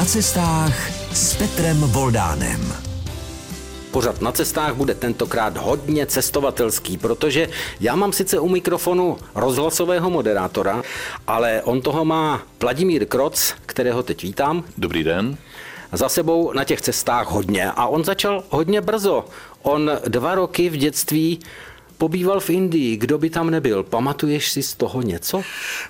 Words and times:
Na 0.00 0.06
cestách 0.06 0.90
s 1.12 1.36
Petrem 1.36 1.80
Voldánem. 1.80 2.72
Pořad 3.90 4.20
na 4.20 4.32
cestách 4.32 4.74
bude 4.74 4.94
tentokrát 4.94 5.56
hodně 5.56 6.06
cestovatelský, 6.06 6.98
protože 6.98 7.48
já 7.80 7.96
mám 7.96 8.12
sice 8.12 8.38
u 8.38 8.48
mikrofonu 8.48 9.18
rozhlasového 9.34 10.10
moderátora, 10.10 10.82
ale 11.26 11.62
on 11.62 11.82
toho 11.82 12.04
má 12.04 12.42
Vladimír 12.60 13.06
Kroc, 13.06 13.54
kterého 13.66 14.02
teď 14.02 14.22
vítám. 14.22 14.64
Dobrý 14.78 15.04
den. 15.04 15.36
Za 15.92 16.08
sebou 16.08 16.52
na 16.52 16.64
těch 16.64 16.80
cestách 16.80 17.30
hodně 17.30 17.70
a 17.70 17.86
on 17.86 18.04
začal 18.04 18.44
hodně 18.48 18.80
brzo. 18.80 19.24
On 19.62 19.90
dva 20.08 20.34
roky 20.34 20.68
v 20.68 20.76
dětství 20.76 21.40
pobýval 22.00 22.40
v 22.40 22.50
Indii, 22.50 22.96
kdo 22.96 23.18
by 23.18 23.30
tam 23.30 23.50
nebyl? 23.50 23.82
Pamatuješ 23.82 24.50
si 24.50 24.62
z 24.62 24.74
toho 24.74 25.02
něco? 25.02 25.42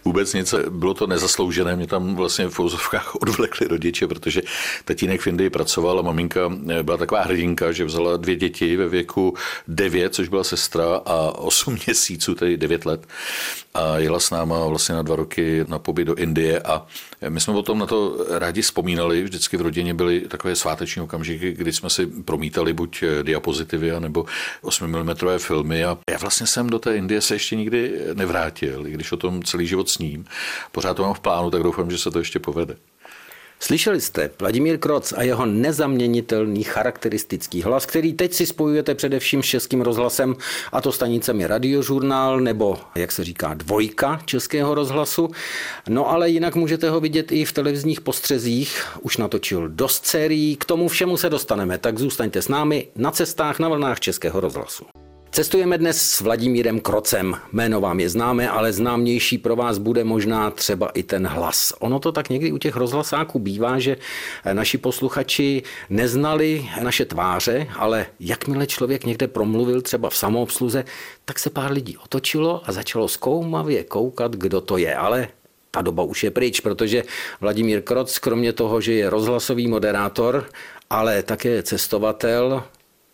Vůbec 0.04 0.34
něco, 0.34 0.70
bylo 0.70 0.94
to 0.94 1.06
nezasloužené, 1.06 1.76
mě 1.76 1.86
tam 1.86 2.16
vlastně 2.16 2.46
v 2.46 2.50
fouzovkách 2.50 3.14
odvlekli 3.22 3.66
rodiče, 3.66 4.06
protože 4.06 4.42
tatínek 4.84 5.20
v 5.20 5.26
Indii 5.26 5.50
pracoval 5.50 5.98
a 5.98 6.02
maminka 6.02 6.50
byla 6.82 6.96
taková 6.96 7.22
hrdinka, 7.22 7.72
že 7.72 7.84
vzala 7.84 8.16
dvě 8.16 8.36
děti 8.36 8.76
ve 8.76 8.88
věku 8.88 9.34
9, 9.68 10.14
což 10.14 10.28
byla 10.28 10.44
sestra, 10.44 11.00
a 11.06 11.38
8 11.38 11.78
měsíců, 11.86 12.34
tedy 12.34 12.56
9 12.56 12.86
let 12.86 13.06
a 13.74 13.98
jela 13.98 14.20
s 14.20 14.30
náma 14.30 14.66
vlastně 14.66 14.94
na 14.94 15.02
dva 15.02 15.16
roky 15.16 15.64
na 15.68 15.78
pobyt 15.78 16.04
do 16.04 16.14
Indie 16.14 16.60
a 16.60 16.86
my 17.28 17.40
jsme 17.40 17.54
potom 17.54 17.78
na 17.78 17.86
to 17.86 18.26
rádi 18.28 18.62
vzpomínali, 18.62 19.22
vždycky 19.22 19.56
v 19.56 19.60
rodině 19.60 19.94
byly 19.94 20.20
takové 20.20 20.56
sváteční 20.56 21.02
okamžiky, 21.02 21.52
kdy 21.52 21.72
jsme 21.72 21.90
si 21.90 22.06
promítali 22.06 22.72
buď 22.72 23.04
diapozitivy, 23.22 23.92
nebo 23.98 24.26
8 24.62 24.86
mm 24.90 25.10
filmy 25.38 25.84
a 25.84 25.98
já 26.10 26.18
vlastně 26.18 26.46
jsem 26.46 26.70
do 26.70 26.78
té 26.78 26.96
Indie 26.96 27.20
se 27.20 27.34
ještě 27.34 27.56
nikdy 27.56 28.00
nevrátil, 28.14 28.86
i 28.86 28.90
když 28.90 29.12
o 29.12 29.16
tom 29.16 29.42
celý 29.42 29.66
život 29.66 29.88
sním. 29.88 30.24
Pořád 30.72 30.94
to 30.94 31.02
mám 31.02 31.14
v 31.14 31.20
plánu, 31.20 31.50
tak 31.50 31.62
doufám, 31.62 31.90
že 31.90 31.98
se 31.98 32.10
to 32.10 32.18
ještě 32.18 32.38
povede. 32.38 32.76
Slyšeli 33.62 34.00
jste 34.00 34.30
Vladimír 34.38 34.78
Kroc 34.78 35.12
a 35.16 35.22
jeho 35.22 35.46
nezaměnitelný 35.46 36.62
charakteristický 36.62 37.62
hlas, 37.62 37.86
který 37.86 38.12
teď 38.12 38.32
si 38.32 38.46
spojujete 38.46 38.94
především 38.94 39.42
s 39.42 39.46
českým 39.46 39.80
rozhlasem, 39.80 40.36
a 40.72 40.80
to 40.80 40.92
stanicemi 40.92 41.46
Radiožurnál 41.46 42.40
nebo, 42.40 42.78
jak 42.94 43.12
se 43.12 43.24
říká, 43.24 43.54
dvojka 43.54 44.20
českého 44.24 44.74
rozhlasu. 44.74 45.30
No 45.88 46.10
ale 46.10 46.30
jinak 46.30 46.54
můžete 46.54 46.90
ho 46.90 47.00
vidět 47.00 47.32
i 47.32 47.44
v 47.44 47.52
televizních 47.52 48.00
postřezích. 48.00 48.84
Už 49.00 49.16
natočil 49.16 49.68
dost 49.68 50.06
sérií, 50.06 50.56
k 50.56 50.64
tomu 50.64 50.88
všemu 50.88 51.16
se 51.16 51.30
dostaneme, 51.30 51.78
tak 51.78 51.98
zůstaňte 51.98 52.42
s 52.42 52.48
námi 52.48 52.88
na 52.96 53.10
cestách 53.10 53.58
na 53.58 53.68
vlnách 53.68 54.00
českého 54.00 54.40
rozhlasu. 54.40 54.99
Cestujeme 55.32 55.78
dnes 55.78 56.02
s 56.02 56.20
Vladimírem 56.20 56.80
Krocem. 56.80 57.36
Jméno 57.52 57.80
vám 57.80 58.00
je 58.00 58.08
známé, 58.08 58.50
ale 58.50 58.72
známější 58.72 59.38
pro 59.38 59.56
vás 59.56 59.78
bude 59.78 60.04
možná 60.04 60.50
třeba 60.50 60.88
i 60.88 61.02
ten 61.02 61.26
hlas. 61.26 61.72
Ono 61.78 61.98
to 61.98 62.12
tak 62.12 62.28
někdy 62.28 62.52
u 62.52 62.58
těch 62.58 62.76
rozhlasáků 62.76 63.38
bývá, 63.38 63.78
že 63.78 63.96
naši 64.52 64.78
posluchači 64.78 65.62
neznali 65.90 66.68
naše 66.82 67.04
tváře, 67.04 67.66
ale 67.78 68.06
jakmile 68.20 68.66
člověk 68.66 69.04
někde 69.04 69.28
promluvil 69.28 69.82
třeba 69.82 70.10
v 70.10 70.16
samoobsluze, 70.16 70.84
tak 71.24 71.38
se 71.38 71.50
pár 71.50 71.72
lidí 71.72 71.96
otočilo 71.96 72.62
a 72.64 72.72
začalo 72.72 73.08
zkoumavě 73.08 73.84
koukat, 73.84 74.36
kdo 74.36 74.60
to 74.60 74.76
je. 74.76 74.94
Ale 74.94 75.28
ta 75.70 75.82
doba 75.82 76.02
už 76.02 76.24
je 76.24 76.30
pryč, 76.30 76.60
protože 76.60 77.02
Vladimír 77.40 77.82
Kroc, 77.82 78.18
kromě 78.18 78.52
toho, 78.52 78.80
že 78.80 78.92
je 78.92 79.10
rozhlasový 79.10 79.68
moderátor, 79.68 80.46
ale 80.90 81.22
také 81.22 81.62
cestovatel, 81.62 82.62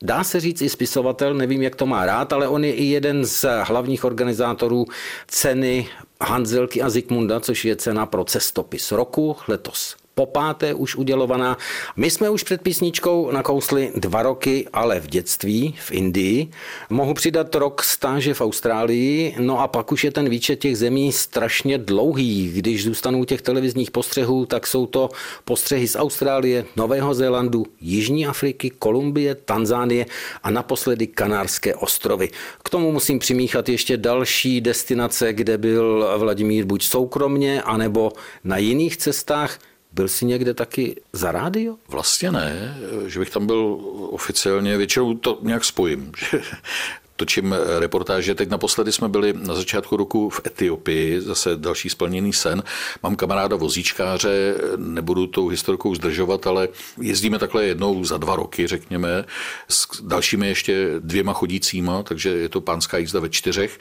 Dá 0.02 0.24
se 0.24 0.40
říct 0.40 0.62
i 0.62 0.68
spisovatel, 0.68 1.34
nevím, 1.34 1.62
jak 1.62 1.76
to 1.76 1.86
má 1.86 2.06
rád, 2.06 2.32
ale 2.32 2.48
on 2.48 2.64
je 2.64 2.74
i 2.74 2.84
jeden 2.84 3.24
z 3.24 3.46
hlavních 3.62 4.04
organizátorů 4.04 4.86
ceny 5.26 5.88
Hanzelky 6.20 6.82
a 6.82 6.90
Zikmunda, 6.90 7.40
což 7.40 7.64
je 7.64 7.76
cena 7.76 8.06
pro 8.06 8.24
cestopis 8.24 8.92
roku 8.92 9.36
letos 9.48 9.96
po 10.18 10.26
páté 10.26 10.74
už 10.74 10.96
udělovaná. 10.96 11.58
My 11.96 12.10
jsme 12.10 12.30
už 12.30 12.42
před 12.42 12.62
písničkou 12.62 13.30
nakousli 13.30 13.92
dva 13.94 14.22
roky, 14.22 14.68
ale 14.72 15.00
v 15.00 15.06
dětství, 15.06 15.74
v 15.78 15.92
Indii. 15.92 16.48
Mohu 16.90 17.14
přidat 17.14 17.54
rok 17.54 17.82
stáže 17.82 18.34
v 18.34 18.40
Austrálii, 18.40 19.34
no 19.38 19.60
a 19.60 19.68
pak 19.68 19.92
už 19.92 20.04
je 20.04 20.10
ten 20.10 20.28
výčet 20.28 20.56
těch 20.56 20.78
zemí 20.78 21.12
strašně 21.12 21.78
dlouhý. 21.78 22.52
Když 22.52 22.84
zůstanou 22.84 23.24
těch 23.24 23.42
televizních 23.42 23.90
postřehů, 23.90 24.46
tak 24.46 24.66
jsou 24.66 24.86
to 24.86 25.08
postřehy 25.44 25.88
z 25.88 25.96
Austrálie, 25.96 26.64
Nového 26.76 27.14
Zélandu, 27.14 27.66
Jižní 27.80 28.26
Afriky, 28.26 28.70
Kolumbie, 28.70 29.34
Tanzánie 29.34 30.06
a 30.42 30.50
naposledy 30.50 31.06
Kanárské 31.06 31.74
ostrovy. 31.74 32.28
K 32.64 32.68
tomu 32.68 32.92
musím 32.92 33.18
přimíchat 33.18 33.68
ještě 33.68 33.96
další 33.96 34.60
destinace, 34.60 35.32
kde 35.32 35.58
byl 35.58 36.08
Vladimír 36.18 36.64
buď 36.64 36.84
soukromně, 36.84 37.62
anebo 37.62 38.12
na 38.44 38.56
jiných 38.56 38.96
cestách. 38.96 39.58
Byl 39.96 40.08
jsi 40.08 40.24
někde 40.24 40.54
taky 40.54 41.00
za 41.12 41.32
rádio? 41.32 41.76
Vlastně 41.88 42.32
ne, 42.32 42.78
že 43.06 43.18
bych 43.18 43.30
tam 43.30 43.46
byl 43.46 43.78
oficiálně, 44.10 44.76
většinou 44.76 45.14
to 45.14 45.38
nějak 45.42 45.64
spojím. 45.64 46.12
točím 47.16 47.54
reportáže. 47.78 48.34
Teď 48.34 48.48
naposledy 48.48 48.92
jsme 48.92 49.08
byli 49.08 49.34
na 49.36 49.54
začátku 49.54 49.96
roku 49.96 50.30
v 50.30 50.40
Etiopii, 50.46 51.20
zase 51.20 51.56
další 51.56 51.88
splněný 51.88 52.32
sen. 52.32 52.62
Mám 53.02 53.16
kamaráda 53.16 53.56
vozíčkáře, 53.56 54.54
nebudu 54.76 55.26
tou 55.26 55.48
historkou 55.48 55.94
zdržovat, 55.94 56.46
ale 56.46 56.68
jezdíme 57.00 57.38
takhle 57.38 57.64
jednou 57.64 58.04
za 58.04 58.18
dva 58.18 58.36
roky, 58.36 58.66
řekněme, 58.66 59.24
s 59.68 60.02
dalšími 60.02 60.48
ještě 60.48 60.94
dvěma 60.98 61.32
chodícíma, 61.32 62.02
takže 62.02 62.28
je 62.28 62.48
to 62.48 62.60
pánská 62.60 62.98
jízda 62.98 63.20
ve 63.20 63.28
čtyřech. 63.28 63.78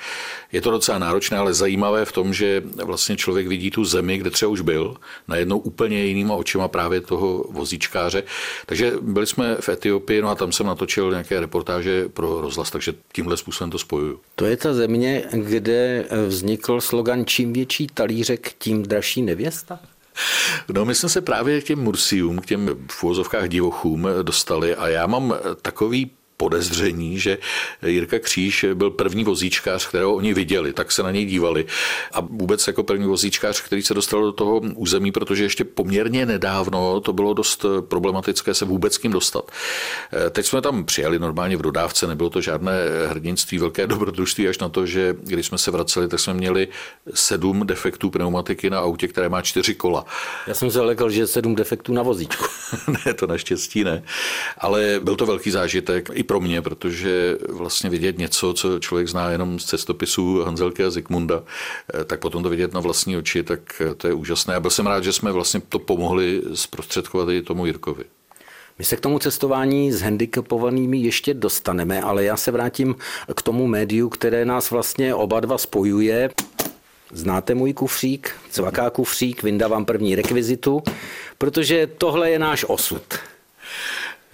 Je 0.52 0.62
to 0.62 0.72
docela 0.72 0.97
náročné, 1.00 1.38
ale 1.38 1.53
zajímavé 1.53 2.06
v 2.06 2.12
tom, 2.12 2.34
že 2.34 2.63
vlastně 2.84 3.17
člověk 3.17 3.47
vidí 3.47 3.72
tu 3.72 3.85
zemi, 3.85 4.17
kde 4.17 4.29
třeba 4.29 4.52
už 4.52 4.62
byl, 4.62 4.96
najednou 5.28 5.57
úplně 5.57 6.06
jinýma 6.06 6.35
očima 6.35 6.67
právě 6.67 7.02
toho 7.02 7.46
vozíčkáře. 7.50 8.23
Takže 8.66 8.94
byli 9.02 9.28
jsme 9.28 9.56
v 9.59 9.69
Etiopii, 9.69 10.22
no 10.22 10.29
a 10.29 10.35
tam 10.35 10.52
jsem 10.52 10.66
natočil 10.66 11.09
nějaké 11.09 11.40
reportáže 11.40 12.09
pro 12.09 12.41
rozhlas, 12.41 12.72
takže 12.72 12.94
tím 13.13 13.24
tímhle 13.25 13.37
způsobem 13.37 13.71
to 13.71 13.79
spojuju. 13.79 14.19
To 14.35 14.45
je 14.45 14.57
ta 14.57 14.73
země, 14.73 15.23
kde 15.31 16.05
vznikl 16.27 16.81
slogan 16.81 17.25
čím 17.25 17.53
větší 17.53 17.87
talířek, 17.87 18.53
tím 18.59 18.83
dražší 18.83 19.21
nevěsta? 19.21 19.79
No, 20.73 20.85
my 20.85 20.95
jsme 20.95 21.09
se 21.09 21.21
právě 21.21 21.61
k 21.61 21.63
těm 21.63 21.79
Mursium, 21.79 22.39
k 22.39 22.45
těm 22.45 22.69
v 22.91 23.03
úvozovkách 23.03 23.47
divochům 23.47 24.07
dostali 24.21 24.75
a 24.75 24.87
já 24.87 25.07
mám 25.07 25.33
takový 25.61 26.11
podezření, 26.45 27.19
že 27.19 27.38
Jirka 27.85 28.19
Kříž 28.19 28.66
byl 28.73 28.91
první 28.91 29.23
vozíčkář, 29.23 29.88
kterého 29.88 30.13
oni 30.13 30.33
viděli, 30.33 30.73
tak 30.73 30.91
se 30.91 31.03
na 31.03 31.11
něj 31.11 31.25
dívali. 31.25 31.66
A 32.13 32.22
vůbec 32.22 32.67
jako 32.67 32.83
první 32.83 33.07
vozíčkář, 33.07 33.61
který 33.61 33.81
se 33.81 33.94
dostal 33.94 34.22
do 34.22 34.31
toho 34.31 34.61
území, 34.75 35.11
protože 35.11 35.44
ještě 35.44 35.63
poměrně 35.63 36.25
nedávno 36.25 37.01
to 37.01 37.13
bylo 37.13 37.34
dost 37.34 37.66
problematické 37.81 38.53
se 38.53 38.66
vůbec 38.66 38.97
k 38.97 39.03
ním 39.03 39.11
dostat. 39.11 39.51
Eh, 40.13 40.29
teď 40.29 40.45
jsme 40.45 40.61
tam 40.61 40.85
přijeli 40.85 41.19
normálně 41.19 41.57
v 41.57 41.61
dodávce, 41.61 42.07
nebylo 42.07 42.29
to 42.29 42.41
žádné 42.41 42.73
hrdinství, 43.07 43.57
velké 43.57 43.88
dobrodružství, 43.88 44.47
až 44.47 44.57
na 44.59 44.69
to, 44.69 44.85
že 44.85 45.16
když 45.23 45.45
jsme 45.45 45.57
se 45.57 45.72
vraceli, 45.72 46.07
tak 46.07 46.19
jsme 46.19 46.34
měli 46.34 46.67
sedm 47.13 47.67
defektů 47.67 48.09
pneumatiky 48.09 48.69
na 48.69 48.79
autě, 48.79 49.07
které 49.07 49.29
má 49.29 49.41
čtyři 49.41 49.75
kola. 49.75 50.05
Já 50.47 50.53
jsem 50.53 50.72
se 50.72 50.81
lekl, 50.81 51.09
že 51.09 51.28
sedm 51.28 51.55
defektů 51.55 51.94
na 51.94 52.03
vozíčku. 52.03 52.45
ne, 53.05 53.13
to 53.13 53.28
naštěstí 53.28 53.84
ne. 53.84 54.03
Ale 54.57 55.00
byl 55.03 55.16
to 55.16 55.25
velký 55.25 55.51
zážitek. 55.51 56.09
I 56.13 56.23
pro 56.23 56.34
mě, 56.40 56.62
protože 56.62 57.38
vlastně 57.50 57.90
vidět 57.90 58.18
něco, 58.18 58.53
co 58.53 58.79
člověk 58.79 59.07
zná 59.07 59.29
jenom 59.29 59.59
z 59.59 59.66
cestopisů 59.66 60.44
Hanzelky 60.44 60.84
a 60.84 60.90
Zikmunda, 60.90 61.44
eh, 61.94 62.03
tak 62.03 62.19
potom 62.19 62.44
to 62.44 62.50
vidět 62.50 62.73
na 62.73 62.79
vlastní 62.79 63.18
oči, 63.18 63.44
tak 63.44 63.81
eh, 63.81 63.96
to 63.96 64.07
je 64.07 64.13
úžasné. 64.13 64.56
A 64.56 64.59
byl 64.59 64.72
jsem 64.72 64.88
rád, 64.88 65.03
že 65.03 65.13
jsme 65.13 65.31
vlastně 65.31 65.62
to 65.69 65.79
pomohli 65.79 66.41
zprostředkovat 66.53 67.29
i 67.29 67.41
tomu 67.41 67.66
Jirkovi. 67.66 68.03
My 68.79 68.85
se 68.85 68.96
k 68.96 69.00
tomu 69.00 69.19
cestování 69.19 69.91
s 69.91 70.01
handicapovanými 70.01 70.97
ještě 70.97 71.34
dostaneme, 71.34 72.01
ale 72.01 72.23
já 72.23 72.38
se 72.38 72.52
vrátím 72.52 72.96
k 73.35 73.41
tomu 73.41 73.67
médiu, 73.67 74.09
které 74.09 74.46
nás 74.46 74.72
vlastně 74.72 75.16
oba 75.16 75.40
dva 75.40 75.57
spojuje. 75.57 76.29
Znáte 77.12 77.56
můj 77.56 77.73
kufřík, 77.73 78.35
cvaká 78.50 78.90
kufřík, 78.90 79.44
vyndávám 79.44 79.85
první 79.85 80.16
rekvizitu, 80.16 80.84
protože 81.38 81.88
tohle 81.88 82.31
je 82.31 82.40
náš 82.40 82.66
osud. 82.67 83.03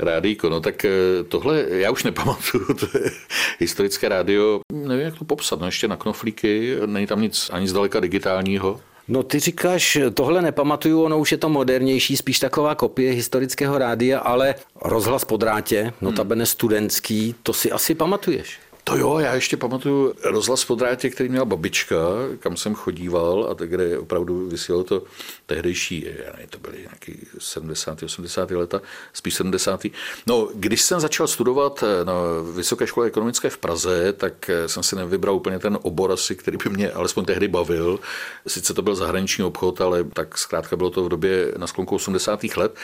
Rádíko, 0.03 0.49
no 0.49 0.59
tak 0.59 0.85
eh, 0.85 0.89
tohle 1.27 1.65
já 1.69 1.91
už 1.91 2.03
nepamatuju, 2.03 2.65
to 2.79 2.97
je 2.97 3.11
historické 3.59 4.09
rádio, 4.09 4.59
nevím, 4.73 5.05
jak 5.05 5.17
to 5.17 5.25
popsat, 5.25 5.59
no 5.59 5.65
ještě 5.65 5.87
na 5.87 5.97
knoflíky, 5.97 6.77
není 6.85 7.07
tam 7.07 7.21
nic 7.21 7.49
ani 7.53 7.67
zdaleka 7.67 7.99
digitálního. 7.99 8.79
No 9.07 9.23
ty 9.23 9.39
říkáš, 9.39 9.97
tohle 10.13 10.41
nepamatuju, 10.41 11.03
ono 11.03 11.19
už 11.19 11.31
je 11.31 11.37
to 11.37 11.49
modernější, 11.49 12.17
spíš 12.17 12.39
taková 12.39 12.75
kopie 12.75 13.11
historického 13.11 13.77
rádia, 13.77 14.19
ale 14.19 14.55
rozhlas 14.81 15.25
po 15.25 15.37
drátě, 15.37 15.93
notabene 16.01 16.45
studentský, 16.45 17.35
to 17.43 17.53
si 17.53 17.71
asi 17.71 17.95
pamatuješ 17.95 18.59
To 18.91 18.97
jo, 18.97 19.19
já 19.19 19.35
ještě 19.35 19.57
pamatuju 19.57 20.13
rozhlas 20.23 20.65
po 20.65 20.75
drátě, 20.75 21.09
který 21.09 21.29
měla 21.29 21.45
babička, 21.45 21.95
kam 22.39 22.57
jsem 22.57 22.75
chodíval 22.75 23.47
a 23.51 23.65
kde 23.65 23.99
opravdu 23.99 24.47
vysílalo 24.47 24.83
to 24.83 25.03
tehdejší, 25.45 26.05
já 26.25 26.31
nevím, 26.31 26.47
to 26.49 26.57
byly 26.57 26.77
nějaký 26.77 27.27
70. 27.39 28.03
80. 28.03 28.51
leta, 28.51 28.81
spíš 29.13 29.33
70. 29.33 29.81
No, 30.27 30.49
když 30.53 30.81
jsem 30.81 30.99
začal 30.99 31.27
studovat 31.27 31.83
na 32.03 32.13
Vysoké 32.55 32.87
škole 32.87 33.07
ekonomické 33.07 33.49
v 33.49 33.57
Praze, 33.57 34.13
tak 34.13 34.49
jsem 34.67 34.83
si 34.83 34.95
nevybral 34.95 35.35
úplně 35.35 35.59
ten 35.59 35.79
obor 35.81 36.11
asi, 36.11 36.35
který 36.35 36.57
by 36.57 36.69
mě 36.69 36.91
alespoň 36.91 37.25
tehdy 37.25 37.47
bavil. 37.47 37.99
Sice 38.47 38.73
to 38.73 38.81
byl 38.81 38.95
zahraniční 38.95 39.43
obchod, 39.43 39.81
ale 39.81 40.03
tak 40.03 40.37
zkrátka 40.37 40.75
bylo 40.75 40.89
to 40.89 41.03
v 41.03 41.09
době 41.09 41.53
na 41.57 41.67
sklonku 41.67 41.95
80. 41.95 42.43
let. 42.57 42.75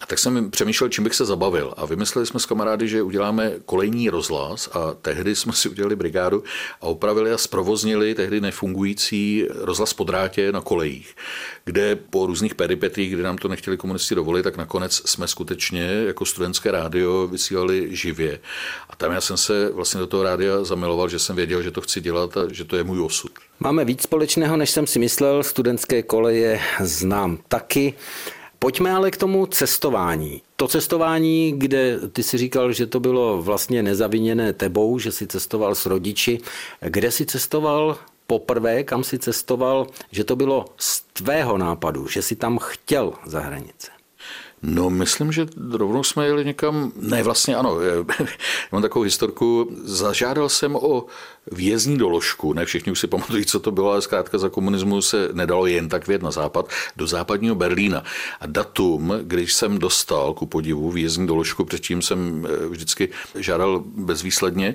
A 0.00 0.06
tak 0.06 0.18
jsem 0.18 0.50
přemýšlel, 0.50 0.90
čím 0.90 1.04
bych 1.04 1.14
se 1.14 1.24
zabavil. 1.24 1.74
A 1.76 1.86
vymysleli 1.86 2.26
jsme 2.26 2.40
s 2.40 2.46
kamarády, 2.46 2.88
že 2.88 3.02
uděláme 3.02 3.52
kolejní 3.66 4.10
rozhlas 4.10 4.68
a 4.72 4.94
tehdy 5.02 5.36
jsme 5.36 5.52
si 5.52 5.68
udělali 5.68 5.96
brigádu 5.96 6.44
a 6.80 6.86
opravili 6.86 7.32
a 7.32 7.38
zprovoznili 7.38 8.14
tehdy 8.14 8.40
nefungující 8.40 9.46
rozhlas 9.50 9.92
po 9.92 10.04
drátě 10.04 10.52
na 10.52 10.60
kolejích, 10.60 11.16
kde 11.64 11.96
po 11.96 12.26
různých 12.26 12.54
peripetích, 12.54 13.12
kdy 13.12 13.22
nám 13.22 13.38
to 13.38 13.48
nechtěli 13.48 13.76
komunisti 13.76 14.14
dovolit, 14.14 14.42
tak 14.42 14.56
nakonec 14.56 15.02
jsme 15.10 15.28
skutečně 15.28 15.82
jako 16.06 16.24
studentské 16.24 16.70
rádio 16.70 17.26
vysílali 17.26 17.88
živě. 17.90 18.40
A 18.90 18.96
tam 18.96 19.12
já 19.12 19.20
jsem 19.20 19.36
se 19.36 19.70
vlastně 19.72 20.00
do 20.00 20.06
toho 20.06 20.22
rádia 20.22 20.64
zamiloval, 20.64 21.08
že 21.08 21.18
jsem 21.18 21.36
věděl, 21.36 21.62
že 21.62 21.70
to 21.70 21.80
chci 21.80 22.00
dělat 22.00 22.36
a 22.36 22.52
že 22.52 22.64
to 22.64 22.76
je 22.76 22.84
můj 22.84 23.00
osud. 23.00 23.32
Máme 23.60 23.84
víc 23.84 24.02
společného, 24.02 24.56
než 24.56 24.70
jsem 24.70 24.86
si 24.86 24.98
myslel. 24.98 25.42
Studentské 25.42 26.02
koleje 26.02 26.60
znám 26.80 27.38
taky. 27.48 27.94
Pojďme 28.58 28.92
ale 28.92 29.10
k 29.10 29.16
tomu 29.16 29.46
cestování. 29.46 30.42
To 30.56 30.68
cestování, 30.68 31.54
kde 31.56 31.98
ty 32.12 32.22
si 32.22 32.38
říkal, 32.38 32.72
že 32.72 32.86
to 32.86 33.00
bylo 33.00 33.42
vlastně 33.42 33.82
nezaviněné 33.82 34.52
tebou, 34.52 34.98
že 34.98 35.12
si 35.12 35.26
cestoval 35.26 35.74
s 35.74 35.86
rodiči. 35.86 36.40
Kde 36.80 37.10
si 37.10 37.26
cestoval 37.26 37.98
poprvé, 38.26 38.84
kam 38.84 39.04
si 39.04 39.18
cestoval, 39.18 39.86
že 40.10 40.24
to 40.24 40.36
bylo 40.36 40.64
z 40.76 41.00
tvého 41.00 41.58
nápadu, 41.58 42.08
že 42.08 42.22
si 42.22 42.36
tam 42.36 42.58
chtěl 42.58 43.12
za 43.26 43.40
hranice? 43.40 43.97
No, 44.62 44.90
myslím, 44.90 45.32
že 45.32 45.46
rovnou 45.72 46.02
jsme 46.02 46.26
jeli 46.26 46.44
někam, 46.44 46.92
ne 46.96 47.22
vlastně 47.22 47.56
ano, 47.56 47.76
mám 48.72 48.82
takovou 48.82 49.02
historku, 49.02 49.76
zažádal 49.84 50.48
jsem 50.48 50.76
o 50.76 51.06
vězní 51.52 51.98
doložku, 51.98 52.52
ne 52.52 52.64
všichni 52.64 52.92
už 52.92 53.00
si 53.00 53.06
pamatují, 53.06 53.44
co 53.44 53.60
to 53.60 53.70
bylo, 53.70 53.90
ale 53.90 54.02
zkrátka 54.02 54.38
za 54.38 54.48
komunismu 54.48 55.02
se 55.02 55.28
nedalo 55.32 55.66
jen 55.66 55.88
tak 55.88 56.06
vět 56.06 56.22
na 56.22 56.30
západ, 56.30 56.68
do 56.96 57.06
západního 57.06 57.54
Berlína. 57.54 58.04
A 58.40 58.46
datum, 58.46 59.14
když 59.22 59.54
jsem 59.54 59.78
dostal 59.78 60.34
ku 60.34 60.46
podivu 60.46 60.90
vězní 60.90 61.26
doložku, 61.26 61.64
předtím 61.64 62.02
jsem 62.02 62.46
eh, 62.46 62.66
vždycky 62.66 63.08
žádal 63.34 63.82
bezvýsledně 63.86 64.74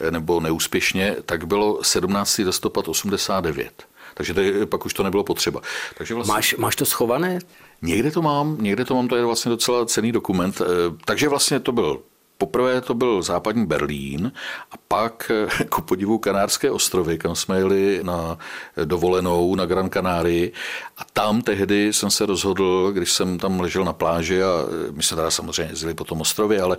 eh, 0.00 0.10
nebo 0.10 0.40
neúspěšně, 0.40 1.16
tak 1.26 1.44
bylo 1.44 1.84
17. 1.84 2.38
listopad 2.38 2.88
89. 2.88 3.84
Takže 4.14 4.34
tady, 4.34 4.66
pak 4.66 4.86
už 4.86 4.94
to 4.94 5.02
nebylo 5.02 5.24
potřeba. 5.24 5.60
Takže 5.98 6.14
vlastně... 6.14 6.32
máš, 6.32 6.54
máš 6.54 6.76
to 6.76 6.84
schované? 6.84 7.38
Někde 7.84 8.10
to 8.10 8.22
mám, 8.22 8.56
někde 8.60 8.84
to 8.84 8.94
mám, 8.94 9.08
to 9.08 9.16
je 9.16 9.24
vlastně 9.24 9.50
docela 9.50 9.86
cený 9.86 10.12
dokument. 10.12 10.60
Eh, 10.60 10.64
takže 11.04 11.28
vlastně 11.28 11.60
to 11.60 11.72
byl 11.72 12.00
Poprvé 12.38 12.80
to 12.80 12.94
byl 12.94 13.22
západní 13.22 13.66
Berlín 13.66 14.32
a 14.70 14.74
pak 14.88 15.30
eh, 15.30 15.64
ku 15.68 15.82
podivu 15.82 16.18
Kanárské 16.18 16.70
ostrovy, 16.70 17.18
kam 17.18 17.34
jsme 17.34 17.58
jeli 17.58 18.00
na 18.02 18.38
dovolenou 18.84 19.54
na 19.54 19.66
Gran 19.66 19.90
Canarii 19.90 20.52
a 20.98 21.02
tam 21.12 21.42
tehdy 21.42 21.92
jsem 21.92 22.10
se 22.10 22.26
rozhodl, 22.26 22.90
když 22.92 23.12
jsem 23.12 23.38
tam 23.38 23.60
ležel 23.60 23.84
na 23.84 23.92
pláži 23.92 24.42
a 24.42 24.48
eh, 24.48 24.92
my 24.92 25.02
jsme 25.02 25.16
teda 25.16 25.30
samozřejmě 25.30 25.72
jezdili 25.72 25.94
po 25.94 26.04
tom 26.04 26.20
ostrově, 26.20 26.62
ale 26.62 26.76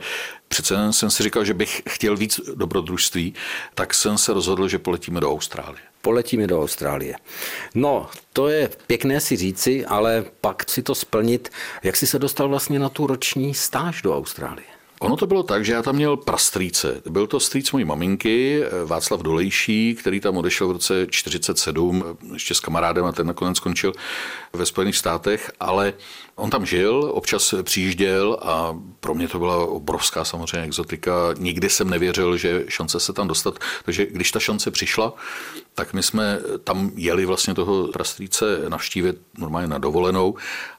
přece 0.48 0.94
jsem 0.94 1.12
si 1.12 1.24
říkal, 1.24 1.46
že 1.46 1.54
bych 1.54 1.82
chtěl 1.90 2.18
víc 2.18 2.40
dobrodružství, 2.56 3.34
tak 3.76 3.94
jsem 3.94 4.18
se 4.18 4.34
rozhodl, 4.34 4.68
že 4.68 4.80
poletíme 4.80 5.20
do 5.20 5.32
Austrálie 5.32 5.95
poletíme 6.06 6.48
do 6.48 6.62
Austrálie. 6.62 7.16
No, 7.76 8.10
to 8.34 8.50
je 8.50 8.70
pěkné 8.88 9.20
si 9.20 9.36
říci, 9.36 9.86
ale 9.86 10.26
pak 10.42 10.70
si 10.70 10.84
to 10.84 10.96
splnit. 10.96 11.50
Jak 11.84 11.96
jsi 11.96 12.08
se 12.08 12.20
dostal 12.20 12.50
vlastně 12.50 12.80
na 12.80 12.90
tu 12.90 13.08
roční 13.08 13.54
stáž 13.54 14.02
do 14.02 14.18
Austrálie? 14.18 14.75
Ono 15.00 15.18
to 15.18 15.28
bylo 15.28 15.44
tak, 15.44 15.66
že 15.66 15.74
já 15.74 15.82
tam 15.82 15.96
měl 15.96 16.18
prastrýce. 16.18 17.02
Byl 17.10 17.28
to 17.28 17.40
strýc 17.40 17.72
mojí 17.72 17.86
maminky, 17.86 18.64
Václav 18.86 19.22
Dolejší, 19.22 19.96
který 19.96 20.20
tam 20.20 20.38
odešel 20.38 20.68
v 20.68 20.72
roce 20.72 21.08
47, 21.10 22.04
ještě 22.34 22.56
s 22.56 22.60
kamarádem 22.60 23.06
a 23.06 23.12
ten 23.12 23.28
nakonec 23.28 23.58
skončil 23.58 23.94
ve 24.54 24.66
Spojených 24.66 24.98
státech, 24.98 25.52
ale 25.60 25.94
on 26.36 26.50
tam 26.50 26.66
žil, 26.66 27.12
občas 27.14 27.54
přijížděl 27.64 28.38
a 28.42 28.80
pro 29.00 29.16
mě 29.16 29.28
to 29.28 29.40
byla 29.40 29.66
obrovská 29.66 30.26
samozřejmě 30.26 30.68
exotika. 30.68 31.12
Nikdy 31.38 31.70
jsem 31.70 31.90
nevěřil, 31.90 32.38
že 32.38 32.66
šance 32.68 33.00
se 33.00 33.14
tam 33.14 33.28
dostat. 33.28 33.60
Takže 33.86 34.06
když 34.06 34.32
ta 34.32 34.40
šance 34.40 34.72
přišla, 34.72 35.14
tak 35.74 35.94
my 35.94 36.04
jsme 36.04 36.40
tam 36.64 36.92
jeli 36.96 37.26
vlastně 37.26 37.54
toho 37.54 37.88
prastrýce 37.88 38.46
navštívit 38.70 39.16
normálně 39.38 39.68
na 39.68 39.78
dovolenou 39.78 40.36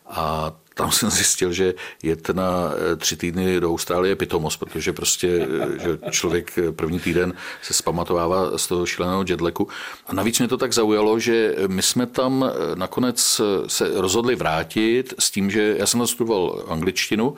a 0.06 0.52
tam 0.76 0.92
jsem 0.92 1.10
zjistil, 1.10 1.52
že 1.52 1.74
jet 2.02 2.28
na 2.28 2.70
eh, 2.92 2.96
tři 2.96 3.16
týdny 3.16 3.60
do 3.60 3.70
Austrálie 3.70 4.10
je 4.12 4.16
pitomost, 4.16 4.56
protože 4.56 4.92
prostě 4.92 5.28
eh, 5.28 5.78
že 5.82 5.98
člověk 6.10 6.58
eh, 6.58 6.72
první 6.72 7.00
týden 7.00 7.34
se 7.62 7.74
zpamatovává 7.74 8.58
z 8.58 8.66
toho 8.66 8.86
šíleného 8.86 9.24
jetlagu. 9.28 9.68
A 10.06 10.14
navíc 10.14 10.38
mě 10.38 10.48
to 10.48 10.56
tak 10.56 10.72
zaujalo, 10.72 11.18
že 11.18 11.54
my 11.66 11.82
jsme 11.82 12.06
tam 12.06 12.50
nakonec 12.74 13.40
se 13.66 14.00
rozhodli 14.00 14.36
vrátit 14.36 15.14
s 15.18 15.30
tím, 15.30 15.50
že 15.50 15.74
já 15.78 15.86
jsem 15.86 16.00
nastudoval 16.00 16.64
angličtinu 16.68 17.36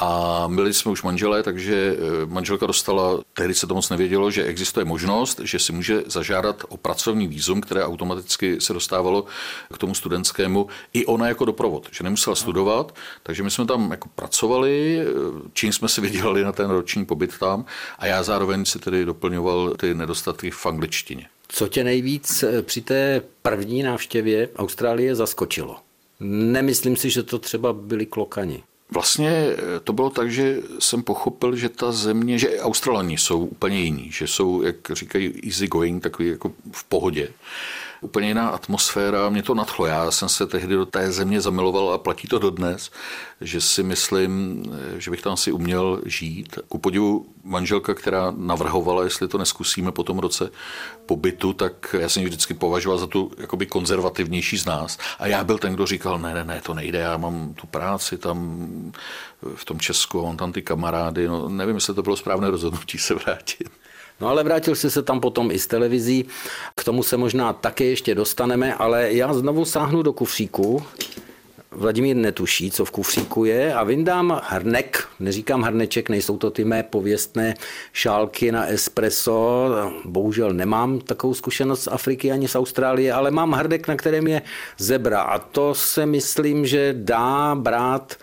a 0.00 0.48
byli 0.54 0.74
jsme 0.74 0.90
už 0.90 1.02
manželé, 1.02 1.42
takže 1.42 1.96
eh, 1.98 2.26
manželka 2.26 2.66
dostala, 2.66 3.20
tehdy 3.32 3.54
se 3.54 3.66
to 3.66 3.74
moc 3.74 3.90
nevědělo, 3.90 4.30
že 4.30 4.44
existuje 4.44 4.84
možnost, 4.84 5.40
že 5.44 5.58
si 5.58 5.72
může 5.72 6.02
zažádat 6.06 6.64
o 6.68 6.76
pracovní 6.76 7.28
výzum, 7.28 7.60
které 7.60 7.84
automaticky 7.84 8.60
se 8.60 8.72
dostávalo 8.72 9.24
k 9.74 9.78
tomu 9.78 9.94
studentskému, 9.94 10.66
i 10.92 11.06
ona 11.06 11.28
jako 11.28 11.44
doprovod, 11.44 11.88
že 11.92 12.04
nemusela 12.04 12.36
studovat, 12.36 12.94
takže 13.22 13.42
my 13.42 13.50
jsme 13.50 13.66
tam 13.66 13.90
jako 13.90 14.08
pracovali, 14.14 15.00
eh, 15.00 15.04
čím 15.52 15.72
jsme 15.72 15.88
si 15.88 16.00
vydělali 16.00 16.44
na 16.44 16.52
ten 16.52 16.70
roční 16.70 17.04
pobyt 17.04 17.38
tam 17.38 17.64
a 17.98 18.06
já 18.06 18.22
zároveň 18.22 18.64
si 18.64 18.78
tedy 18.78 19.04
doplňoval 19.04 19.74
ty 19.74 19.94
nedostatky 19.94 20.50
v 20.50 20.66
angličtině. 20.66 21.28
Co 21.48 21.68
tě 21.68 21.84
nejvíc 21.84 22.42
eh, 22.42 22.62
při 22.62 22.80
té 22.80 23.22
první 23.42 23.82
návštěvě 23.82 24.48
Austrálie 24.56 25.14
zaskočilo? 25.14 25.76
Nemyslím 26.20 26.96
si, 26.96 27.10
že 27.10 27.22
to 27.22 27.38
třeba 27.38 27.72
byli 27.72 28.06
klokani. 28.06 28.62
Vlastně 28.90 29.30
eh, 29.30 29.80
to 29.84 29.92
bylo 29.92 30.10
tak, 30.10 30.30
že 30.30 30.62
jsem 30.78 31.02
pochopil, 31.02 31.56
že 31.56 31.68
ta 31.68 31.92
země, 31.92 32.38
že 32.38 32.60
Australani 32.60 33.18
jsou 33.18 33.46
úplně 33.46 33.80
jiní, 33.80 34.10
že 34.12 34.26
jsou, 34.26 34.62
jak 34.62 34.76
říkají, 34.92 35.40
easy 35.46 35.66
going, 35.66 36.02
takový 36.02 36.28
jako 36.28 36.52
v 36.72 36.84
pohodě 36.84 37.28
úplně 38.00 38.28
jiná 38.28 38.48
atmosféra, 38.48 39.28
mě 39.28 39.42
to 39.42 39.54
nadchlo. 39.54 39.86
Já 39.86 40.10
jsem 40.10 40.28
se 40.28 40.46
tehdy 40.46 40.74
do 40.74 40.86
té 40.86 41.12
země 41.12 41.40
zamiloval 41.40 41.92
a 41.92 41.98
platí 41.98 42.28
to 42.28 42.38
dodnes, 42.38 42.90
že 43.40 43.60
si 43.60 43.82
myslím, 43.82 44.62
že 44.98 45.10
bych 45.10 45.22
tam 45.22 45.32
asi 45.32 45.52
uměl 45.52 46.00
žít. 46.04 46.58
Ku 46.68 46.78
podivu 46.78 47.26
manželka, 47.44 47.94
která 47.94 48.32
navrhovala, 48.36 49.04
jestli 49.04 49.28
to 49.28 49.38
neskusíme 49.38 49.92
po 49.92 50.02
tom 50.02 50.18
roce 50.18 50.50
pobytu, 51.06 51.52
tak 51.52 51.96
já 51.98 52.08
jsem 52.08 52.22
ji 52.22 52.28
vždycky 52.28 52.54
považoval 52.54 52.98
za 52.98 53.06
tu 53.06 53.32
jakoby 53.38 53.66
konzervativnější 53.66 54.58
z 54.58 54.66
nás. 54.66 54.98
A 55.18 55.26
já 55.26 55.44
byl 55.44 55.58
ten, 55.58 55.74
kdo 55.74 55.86
říkal, 55.86 56.18
ne, 56.18 56.34
ne, 56.34 56.44
ne, 56.44 56.60
to 56.60 56.74
nejde, 56.74 56.98
já 56.98 57.16
mám 57.16 57.54
tu 57.54 57.66
práci 57.66 58.18
tam 58.18 58.92
v 59.54 59.64
tom 59.64 59.80
Česku, 59.80 60.20
on 60.20 60.36
tam 60.36 60.52
ty 60.52 60.62
kamarády, 60.62 61.28
no 61.28 61.48
nevím, 61.48 61.74
jestli 61.74 61.94
to 61.94 62.02
bylo 62.02 62.16
správné 62.16 62.50
rozhodnutí 62.50 62.98
se 62.98 63.14
vrátit. 63.14 63.70
No 64.20 64.28
ale 64.28 64.44
vrátil 64.44 64.74
jsi 64.74 64.90
se 64.90 65.02
tam 65.02 65.20
potom 65.20 65.50
i 65.50 65.58
z 65.58 65.66
televizí, 65.66 66.24
k 66.76 66.84
tomu 66.84 67.02
se 67.02 67.16
možná 67.16 67.52
také 67.52 67.84
ještě 67.84 68.14
dostaneme, 68.14 68.74
ale 68.74 69.12
já 69.12 69.34
znovu 69.34 69.64
sáhnu 69.64 70.02
do 70.02 70.12
kufříku. 70.12 70.82
Vladimír 71.70 72.16
netuší, 72.16 72.70
co 72.70 72.84
v 72.84 72.90
kufříku 72.90 73.44
je 73.44 73.74
a 73.74 73.84
vyndám 73.84 74.40
hrnek, 74.44 75.08
neříkám 75.20 75.62
hrneček, 75.62 76.08
nejsou 76.08 76.38
to 76.38 76.50
ty 76.50 76.64
mé 76.64 76.82
pověstné 76.82 77.54
šálky 77.92 78.52
na 78.52 78.66
espresso, 78.66 79.68
bohužel 80.04 80.52
nemám 80.52 80.98
takovou 80.98 81.34
zkušenost 81.34 81.82
z 81.82 81.88
Afriky 81.88 82.32
ani 82.32 82.48
z 82.48 82.56
Austrálie, 82.56 83.12
ale 83.12 83.30
mám 83.30 83.52
hrnek, 83.52 83.88
na 83.88 83.96
kterém 83.96 84.26
je 84.26 84.42
zebra. 84.78 85.20
A 85.20 85.38
to 85.38 85.74
se 85.74 86.06
myslím, 86.06 86.66
že 86.66 86.94
dá 86.98 87.54
brát 87.54 88.16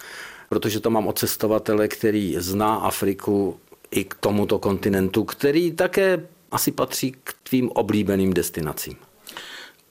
protože 0.54 0.80
to 0.80 0.90
mám 0.90 1.08
od 1.08 1.20
cestovatele, 1.20 1.88
který 1.88 2.36
zná 2.40 2.76
Afriku 2.76 3.58
i 3.94 4.04
k 4.04 4.14
tomuto 4.20 4.60
kontinentu, 4.60 5.24
který 5.24 5.72
také 5.72 6.28
asi 6.52 6.72
patří 6.72 7.12
k 7.24 7.34
tvým 7.44 7.70
oblíbeným 7.70 8.34
destinacím. 8.34 8.96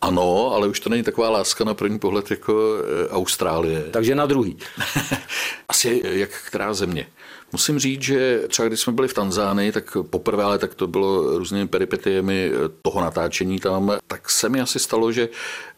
Ano, 0.00 0.52
ale 0.54 0.68
už 0.68 0.80
to 0.80 0.90
není 0.90 1.02
taková 1.02 1.30
láska 1.30 1.64
na 1.64 1.74
první 1.74 1.98
pohled 1.98 2.30
jako 2.30 2.76
e, 2.76 3.08
Austrálie. 3.08 3.82
Takže 3.90 4.14
na 4.14 4.26
druhý. 4.26 4.56
Asi 5.68 6.02
jak 6.04 6.30
která 6.46 6.74
země. 6.74 7.06
Musím 7.52 7.78
říct, 7.78 8.02
že 8.02 8.42
třeba 8.48 8.68
když 8.68 8.80
jsme 8.80 8.92
byli 8.92 9.08
v 9.08 9.14
Tanzánii, 9.14 9.72
tak 9.72 9.96
poprvé, 10.10 10.44
ale 10.44 10.58
tak 10.58 10.74
to 10.74 10.86
bylo 10.86 11.38
různými 11.38 11.68
peripetiemi 11.68 12.50
toho 12.82 13.00
natáčení 13.00 13.60
tam, 13.60 13.92
tak 14.06 14.30
se 14.30 14.48
mi 14.48 14.60
asi 14.60 14.78
stalo, 14.78 15.12
že 15.12 15.28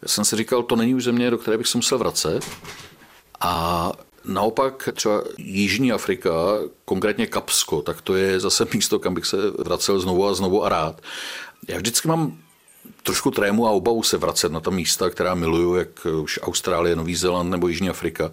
jsem 0.05 0.25
si 0.25 0.35
říkal, 0.35 0.63
to 0.63 0.75
není 0.75 0.95
už 0.95 1.03
země, 1.03 1.31
do 1.31 1.37
které 1.37 1.57
bych 1.57 1.67
se 1.67 1.77
musel 1.77 1.97
vracet. 1.97 2.45
A 3.39 3.91
naopak 4.27 4.89
třeba 4.93 5.23
Jižní 5.37 5.91
Afrika, 5.91 6.31
konkrétně 6.85 7.27
Kapsko, 7.27 7.81
tak 7.81 8.01
to 8.01 8.15
je 8.15 8.39
zase 8.39 8.65
místo, 8.73 8.99
kam 8.99 9.13
bych 9.13 9.25
se 9.25 9.37
vracel 9.59 9.99
znovu 9.99 10.27
a 10.27 10.33
znovu 10.33 10.63
a 10.63 10.69
rád. 10.69 11.01
Já 11.67 11.77
vždycky 11.77 12.07
mám 12.07 12.37
trošku 13.03 13.31
trému 13.31 13.67
a 13.67 13.71
obavu 13.71 14.03
se 14.03 14.17
vracet 14.17 14.51
na 14.51 14.59
ta 14.59 14.71
místa, 14.71 15.09
která 15.09 15.35
miluju, 15.35 15.75
jak 15.75 16.07
už 16.21 16.39
Austrálie, 16.41 16.95
Nový 16.95 17.15
Zéland 17.15 17.49
nebo 17.49 17.67
Jižní 17.67 17.89
Afrika, 17.89 18.31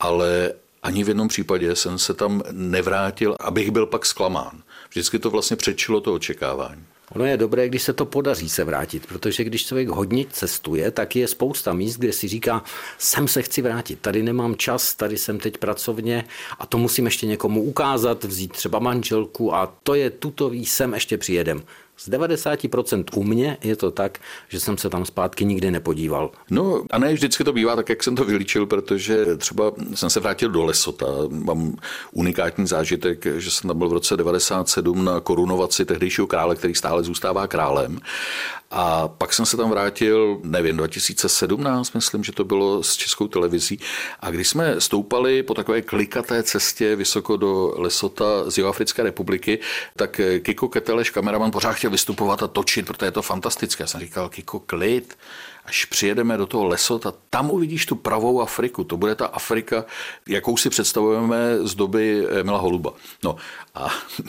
ale 0.00 0.52
ani 0.82 1.04
v 1.04 1.08
jednom 1.08 1.28
případě 1.28 1.76
jsem 1.76 1.98
se 1.98 2.14
tam 2.14 2.42
nevrátil, 2.50 3.36
abych 3.40 3.70
byl 3.70 3.86
pak 3.86 4.06
zklamán. 4.06 4.62
Vždycky 4.90 5.18
to 5.18 5.30
vlastně 5.30 5.56
předčilo 5.56 6.00
to 6.00 6.14
očekávání. 6.14 6.84
Ono 7.14 7.24
je 7.24 7.36
dobré, 7.36 7.68
když 7.68 7.82
se 7.82 7.92
to 7.92 8.06
podaří 8.06 8.48
se 8.48 8.64
vrátit, 8.64 9.06
protože 9.06 9.44
když 9.44 9.66
člověk 9.66 9.88
hodně 9.88 10.24
cestuje, 10.30 10.90
tak 10.90 11.16
je 11.16 11.28
spousta 11.28 11.72
míst, 11.72 11.96
kde 11.96 12.12
si 12.12 12.28
říká, 12.28 12.64
sem 12.98 13.28
se 13.28 13.42
chci 13.42 13.62
vrátit, 13.62 13.98
tady 14.00 14.22
nemám 14.22 14.56
čas, 14.56 14.94
tady 14.94 15.18
jsem 15.18 15.38
teď 15.38 15.58
pracovně 15.58 16.24
a 16.58 16.66
to 16.66 16.78
musím 16.78 17.04
ještě 17.04 17.26
někomu 17.26 17.62
ukázat, 17.62 18.24
vzít 18.24 18.52
třeba 18.52 18.78
manželku 18.78 19.54
a 19.54 19.74
to 19.82 19.94
je 19.94 20.10
tutový, 20.10 20.66
sem 20.66 20.94
ještě 20.94 21.18
přijedem. 21.18 21.62
Z 22.04 22.08
90% 22.08 23.04
u 23.14 23.22
mě 23.22 23.58
je 23.62 23.76
to 23.76 23.90
tak, 23.90 24.18
že 24.48 24.60
jsem 24.60 24.78
se 24.78 24.90
tam 24.90 25.04
zpátky 25.04 25.44
nikdy 25.44 25.70
nepodíval. 25.70 26.30
No 26.50 26.82
a 26.90 26.98
ne 26.98 27.14
vždycky 27.14 27.44
to 27.44 27.52
bývá 27.52 27.76
tak, 27.76 27.88
jak 27.88 28.02
jsem 28.02 28.16
to 28.16 28.24
vylíčil, 28.24 28.66
protože 28.66 29.36
třeba 29.36 29.72
jsem 29.94 30.10
se 30.10 30.20
vrátil 30.20 30.48
do 30.48 30.64
Lesota. 30.64 31.06
Mám 31.28 31.76
unikátní 32.12 32.66
zážitek, 32.66 33.26
že 33.36 33.50
jsem 33.50 33.68
tam 33.68 33.78
byl 33.78 33.88
v 33.88 33.92
roce 33.92 34.16
97 34.16 35.04
na 35.04 35.20
korunovaci 35.20 35.84
tehdejšího 35.84 36.26
krále, 36.26 36.56
který 36.56 36.74
stále 36.74 37.02
zůstává 37.02 37.46
králem. 37.46 37.98
A 38.74 39.08
pak 39.08 39.32
jsem 39.32 39.46
se 39.46 39.56
tam 39.56 39.70
vrátil, 39.70 40.40
nevím, 40.42 40.76
2017, 40.76 41.92
myslím, 41.92 42.24
že 42.24 42.32
to 42.32 42.44
bylo 42.44 42.82
s 42.82 42.96
českou 42.96 43.28
televizí. 43.28 43.78
A 44.20 44.30
když 44.30 44.48
jsme 44.48 44.80
stoupali 44.80 45.42
po 45.42 45.54
takové 45.54 45.82
klikaté 45.82 46.42
cestě 46.42 46.96
vysoko 46.96 47.36
do 47.36 47.74
Lesota 47.76 48.50
z 48.50 48.58
Jihoafrické 48.58 49.02
republiky, 49.02 49.58
tak 49.96 50.20
Kiko 50.42 50.68
Keteleš, 50.68 51.10
kameraman, 51.10 51.50
pořád 51.50 51.72
chtěl 51.72 51.90
vystupovat 51.92 52.42
a 52.42 52.48
točit, 52.48 52.86
protože 52.86 53.06
je 53.06 53.10
to 53.10 53.22
fantastické. 53.22 53.82
Já 53.82 53.86
jsem 53.86 54.00
říkal, 54.00 54.28
Kiko, 54.28 54.60
klid, 54.60 55.18
až 55.64 55.84
přijedeme 55.84 56.36
do 56.36 56.46
toho 56.46 56.64
Lesota, 56.64 57.12
tam 57.30 57.50
uvidíš 57.50 57.86
tu 57.86 57.96
pravou 57.96 58.40
Afriku. 58.40 58.84
To 58.84 58.96
bude 58.96 59.14
ta 59.14 59.26
Afrika, 59.26 59.84
jakou 60.28 60.56
si 60.56 60.70
představujeme 60.70 61.58
z 61.60 61.74
doby 61.74 62.26
Mila 62.42 62.58
Holuba. 62.58 62.92
No 63.24 63.36
a 63.74 63.88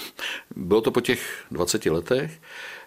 bylo 0.55 0.81
to 0.81 0.91
po 0.91 1.01
těch 1.01 1.45
20 1.51 1.85
letech. 1.85 2.41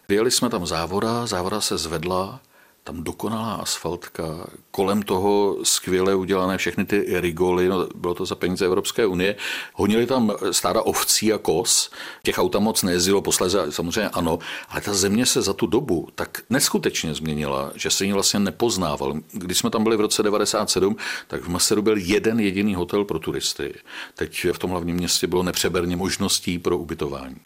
Vyjeli 0.08 0.30
jsme 0.30 0.50
tam 0.50 0.66
závora, 0.66 1.26
závora 1.26 1.60
se 1.60 1.78
zvedla, 1.78 2.40
tam 2.86 3.02
dokonalá 3.02 3.54
asfaltka, 3.54 4.46
kolem 4.70 5.02
toho 5.02 5.56
skvěle 5.62 6.14
udělané 6.14 6.58
všechny 6.58 6.84
ty 6.84 7.20
rigoly, 7.20 7.68
no, 7.68 7.88
bylo 7.94 8.14
to 8.14 8.26
za 8.26 8.34
peníze 8.34 8.66
Evropské 8.66 9.06
unie. 9.06 9.36
Honili 9.74 10.06
tam 10.06 10.32
stáda 10.50 10.82
ovcí 10.82 11.32
a 11.32 11.38
kos, 11.38 11.90
těch 12.22 12.38
auta 12.38 12.58
moc 12.58 12.82
nejezdilo, 12.82 13.22
posléze 13.22 13.72
samozřejmě 13.72 14.08
ano, 14.08 14.38
ale 14.68 14.80
ta 14.80 14.94
země 14.94 15.26
se 15.26 15.42
za 15.42 15.52
tu 15.52 15.66
dobu 15.66 16.08
tak 16.14 16.42
neskutečně 16.50 17.14
změnila, 17.14 17.72
že 17.74 17.90
se 17.90 18.04
ji 18.04 18.12
vlastně 18.12 18.40
nepoznával. 18.40 19.14
Když 19.32 19.58
jsme 19.58 19.70
tam 19.70 19.82
byli 19.82 19.96
v 19.96 20.00
roce 20.00 20.22
97, 20.22 20.96
tak 21.28 21.42
v 21.42 21.48
Maseru 21.48 21.82
byl 21.82 21.96
jeden 21.96 22.40
jediný 22.40 22.74
hotel 22.74 23.04
pro 23.04 23.18
turisty. 23.18 23.74
Teď 24.14 24.46
v 24.52 24.58
tom 24.58 24.70
hlavním 24.70 24.96
městě 24.96 25.26
bylo 25.26 25.42
nepřeberně 25.42 25.96
možností 25.96 26.58
pro 26.58 26.78
ubytování. 26.78 27.36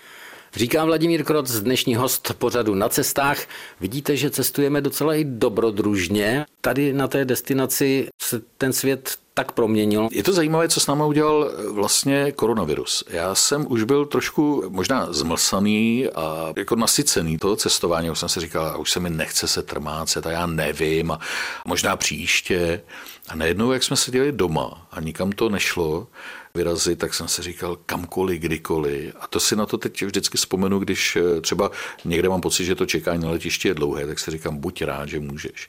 Říká 0.55 0.85
Vladimír 0.85 1.25
Kroc, 1.25 1.51
dnešní 1.53 1.95
host 1.95 2.33
pořadu 2.39 2.75
na 2.75 2.89
cestách. 2.89 3.39
Vidíte, 3.81 4.17
že 4.17 4.31
cestujeme 4.31 4.81
docela 4.81 5.15
i 5.15 5.25
dobrodružně. 5.25 6.47
Tady 6.61 6.93
na 6.93 7.09
té 7.09 7.25
destinaci 7.25 8.09
se 8.23 8.43
ten 8.59 8.73
svět 8.73 9.17
tak 9.35 9.53
proměnil. 9.53 10.09
Je 10.13 10.23
to 10.23 10.33
zajímavé, 10.33 10.69
co 10.69 10.81
s 10.81 10.87
náma 10.87 11.05
udělal 11.07 11.51
vlastně 11.73 12.33
koronavirus. 12.33 13.05
Já 13.09 13.35
jsem 13.35 13.67
už 13.69 13.83
byl 13.83 14.07
trošku 14.07 14.65
možná 14.69 15.13
zmlsaný 15.13 16.09
a 16.15 16.53
jako 16.57 16.77
nasycený 16.77 17.39
toho 17.39 17.57
cestování. 17.57 18.11
Už 18.11 18.19
jsem 18.19 18.29
si 18.29 18.41
říkal, 18.41 18.81
už 18.81 18.91
se 18.91 19.01
mi 19.01 19.11
nechce 19.11 19.49
se 19.49 19.63
trmácet 19.63 20.27
a 20.27 20.31
já 20.31 20.47
nevím 20.47 21.11
a 21.11 21.21
možná 21.65 21.97
příště. 21.97 22.83
A 23.29 23.35
najednou, 23.35 23.73
jak 23.73 23.83
jsme 23.83 23.97
seděli 23.97 24.33
doma 24.33 24.87
a 24.91 25.01
nikam 25.01 25.33
to 25.33 25.49
nešlo, 25.49 26.07
vyrazit, 26.55 26.99
tak 26.99 27.15
jsem 27.15 27.29
si 27.29 27.43
říkal 27.43 27.77
kamkoliv, 27.87 28.41
kdykoliv. 28.41 29.15
A 29.21 29.27
to 29.27 29.41
si 29.41 29.57
na 29.57 29.67
to 29.67 29.79
teď 29.79 30.03
vždycky 30.03 30.39
vzpomenu, 30.39 30.79
když 30.79 31.17
eh, 31.17 31.41
třeba 31.41 31.71
někde 32.05 32.29
mám 32.29 32.41
pocit, 32.41 32.65
že 32.65 32.75
to 32.75 32.87
čekání 32.87 33.23
na 33.23 33.31
letišti 33.31 33.69
je 33.69 33.75
dlouhé, 33.75 34.07
tak 34.07 34.19
si 34.19 34.31
říkám, 34.31 34.57
buď 34.57 34.83
rád, 34.83 35.09
že 35.09 35.21
můžeš. 35.21 35.69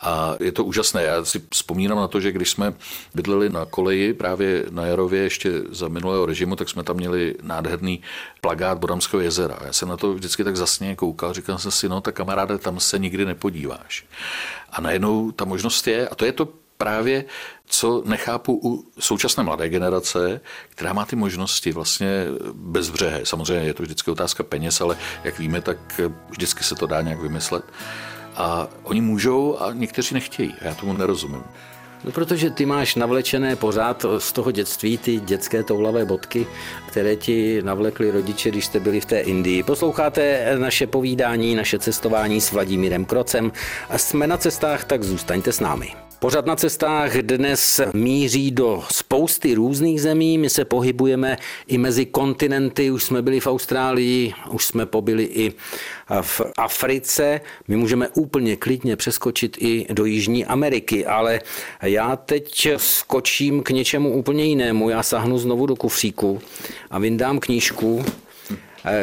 A 0.00 0.34
je 0.40 0.52
to 0.52 0.64
úžasné. 0.64 1.02
Já 1.02 1.24
si 1.24 1.42
vzpomínám 1.50 1.98
na 1.98 2.08
to, 2.08 2.20
že 2.20 2.32
když 2.32 2.50
jsme 2.50 2.74
bydleli 3.14 3.50
na 3.50 3.64
koleji 3.64 4.14
právě 4.14 4.66
na 4.70 4.86
Jarově 4.86 5.22
ještě 5.22 5.52
za 5.70 5.88
minulého 5.88 6.26
režimu, 6.26 6.56
tak 6.56 6.68
jsme 6.68 6.82
tam 6.82 6.96
měli 6.96 7.34
nádherný 7.42 8.02
plagát 8.40 8.78
Bodamského 8.78 9.20
jezera. 9.20 9.58
Já 9.64 9.72
jsem 9.72 9.88
na 9.88 9.96
to 9.96 10.14
vždycky 10.14 10.44
tak 10.44 10.56
zasně 10.56 10.96
koukal, 10.96 11.32
říkal 11.32 11.58
jsem 11.58 11.70
si, 11.70 11.88
no 11.88 12.00
tak 12.00 12.14
kamaráde, 12.14 12.58
tam 12.58 12.80
se 12.80 12.98
nikdy 12.98 13.24
nepodíváš. 13.24 14.04
A 14.70 14.80
najednou 14.80 15.32
ta 15.32 15.44
možnost 15.44 15.86
je, 15.86 16.08
a 16.08 16.14
to 16.14 16.24
je 16.24 16.32
to 16.32 16.61
právě, 16.82 17.24
co 17.66 18.02
nechápu 18.06 18.60
u 18.64 18.84
současné 18.98 19.42
mladé 19.42 19.68
generace, 19.68 20.40
která 20.68 20.92
má 20.92 21.04
ty 21.04 21.16
možnosti 21.16 21.72
vlastně 21.72 22.26
bezbřehé. 22.54 23.20
Samozřejmě 23.26 23.66
je 23.66 23.74
to 23.74 23.82
vždycky 23.82 24.10
otázka 24.10 24.42
peněz, 24.42 24.80
ale 24.80 24.96
jak 25.24 25.38
víme, 25.38 25.60
tak 25.60 26.00
vždycky 26.30 26.64
se 26.64 26.74
to 26.74 26.86
dá 26.86 27.02
nějak 27.02 27.20
vymyslet. 27.20 27.64
A 28.36 28.68
oni 28.82 29.00
můžou 29.00 29.58
a 29.60 29.72
někteří 29.72 30.14
nechtějí. 30.14 30.54
A 30.60 30.64
já 30.64 30.74
tomu 30.74 30.92
nerozumím. 30.92 31.44
No, 32.04 32.12
protože 32.12 32.50
ty 32.50 32.66
máš 32.66 32.94
navlečené 32.94 33.56
pořád 33.56 34.06
z 34.18 34.32
toho 34.32 34.50
dětství 34.50 34.98
ty 34.98 35.20
dětské 35.20 35.62
toulavé 35.62 36.04
bodky, 36.04 36.46
které 36.86 37.16
ti 37.16 37.62
navlekli 37.62 38.10
rodiče, 38.10 38.50
když 38.50 38.66
jste 38.66 38.80
byli 38.80 39.00
v 39.00 39.04
té 39.04 39.20
Indii. 39.20 39.62
Posloucháte 39.62 40.54
naše 40.58 40.86
povídání, 40.86 41.54
naše 41.54 41.78
cestování 41.78 42.40
s 42.40 42.52
Vladimírem 42.52 43.04
Krocem 43.04 43.52
a 43.88 43.98
jsme 43.98 44.26
na 44.26 44.36
cestách, 44.36 44.84
tak 44.84 45.02
zůstaňte 45.02 45.52
s 45.52 45.60
námi. 45.60 45.94
Pořad 46.22 46.46
na 46.46 46.56
cestách 46.56 47.16
dnes 47.16 47.80
míří 47.94 48.50
do 48.50 48.82
spousty 48.90 49.54
různých 49.54 50.02
zemí. 50.02 50.38
My 50.38 50.50
se 50.50 50.64
pohybujeme 50.64 51.36
i 51.66 51.78
mezi 51.78 52.06
kontinenty. 52.06 52.90
Už 52.90 53.04
jsme 53.04 53.22
byli 53.22 53.40
v 53.40 53.46
Austrálii, 53.46 54.32
už 54.50 54.64
jsme 54.64 54.86
pobyli 54.86 55.24
i 55.24 55.52
v 56.20 56.40
Africe. 56.58 57.40
My 57.68 57.76
můžeme 57.76 58.08
úplně 58.08 58.56
klidně 58.56 58.96
přeskočit 58.96 59.56
i 59.60 59.86
do 59.92 60.04
Jižní 60.04 60.44
Ameriky, 60.44 61.06
ale 61.06 61.40
já 61.82 62.16
teď 62.16 62.68
skočím 62.76 63.62
k 63.62 63.70
něčemu 63.70 64.12
úplně 64.12 64.44
jinému. 64.44 64.90
Já 64.90 65.02
sahnu 65.02 65.38
znovu 65.38 65.66
do 65.66 65.76
kufříku 65.76 66.40
a 66.90 66.98
vyndám 66.98 67.38
knížku, 67.38 68.04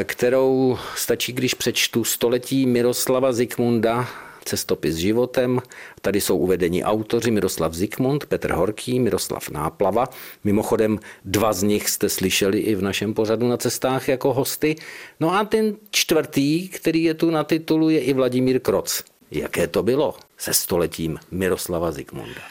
kterou 0.04 0.78
stačí, 0.96 1.34
když 1.34 1.54
přečtu 1.54 2.04
století 2.04 2.66
Miroslava 2.66 3.34
Zikmunda 3.34 4.08
Cestopis 4.50 4.96
životem. 4.96 5.62
Tady 6.02 6.22
jsou 6.22 6.38
uvedeni 6.38 6.84
autoři 6.84 7.32
Miroslav 7.32 7.74
Zikmund, 7.74 8.26
Petr 8.26 8.52
Horký, 8.52 9.00
Miroslav 9.00 9.50
Náplava. 9.50 10.10
Mimochodem 10.44 11.00
dva 11.26 11.54
z 11.54 11.64
nich 11.64 11.90
jste 11.90 12.10
slyšeli 12.10 12.60
i 12.60 12.76
v 12.76 12.82
našem 12.82 13.14
pořadu 13.14 13.48
na 13.48 13.58
cestách 13.58 14.08
jako 14.08 14.34
hosty. 14.34 14.76
No 15.20 15.36
a 15.36 15.46
ten 15.46 15.76
čtvrtý, 15.92 16.70
který 16.70 17.04
je 17.04 17.14
tu 17.14 17.30
na 17.32 17.44
titulu, 17.44 17.90
je 17.90 18.00
i 18.00 18.14
Vladimír 18.14 18.60
Kroc. 18.60 19.04
Jaké 19.32 19.68
to 19.68 19.84
bylo 19.84 20.16
se 20.38 20.54
stoletím 20.54 21.20
Miroslava 21.32 21.92
Zikmunda? 21.92 22.42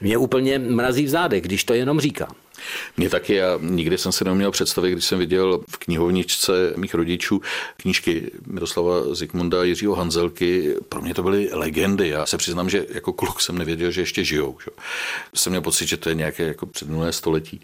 Mě 0.00 0.16
úplně 0.18 0.58
mrazí 0.58 1.04
v 1.04 1.08
zádech, 1.08 1.42
když 1.42 1.64
to 1.64 1.74
jenom 1.74 2.00
říkám. 2.00 2.43
Mě 2.96 3.10
taky, 3.10 3.34
já 3.34 3.58
nikdy 3.60 3.98
jsem 3.98 4.12
si 4.12 4.24
neuměl 4.24 4.50
představit, 4.50 4.92
když 4.92 5.04
jsem 5.04 5.18
viděl 5.18 5.60
v 5.68 5.76
knihovničce 5.76 6.72
mých 6.76 6.94
rodičů 6.94 7.42
knížky 7.76 8.30
Miroslava 8.46 9.14
Zikmunda 9.14 9.60
a 9.60 9.64
Jiřího 9.64 9.94
Hanzelky, 9.94 10.74
pro 10.88 11.02
mě 11.02 11.14
to 11.14 11.22
byly 11.22 11.48
legendy. 11.52 12.08
Já 12.08 12.26
se 12.26 12.36
přiznám, 12.36 12.70
že 12.70 12.86
jako 12.88 13.12
kluk 13.12 13.40
jsem 13.40 13.58
nevěděl, 13.58 13.90
že 13.90 14.00
ještě 14.00 14.24
žijou. 14.24 14.58
Že? 14.64 14.70
Jsem 15.34 15.50
měl 15.50 15.62
pocit, 15.62 15.86
že 15.86 15.96
to 15.96 16.08
je 16.08 16.14
nějaké 16.14 16.42
jako 16.42 16.66
předminulé 16.66 17.12
století. 17.12 17.60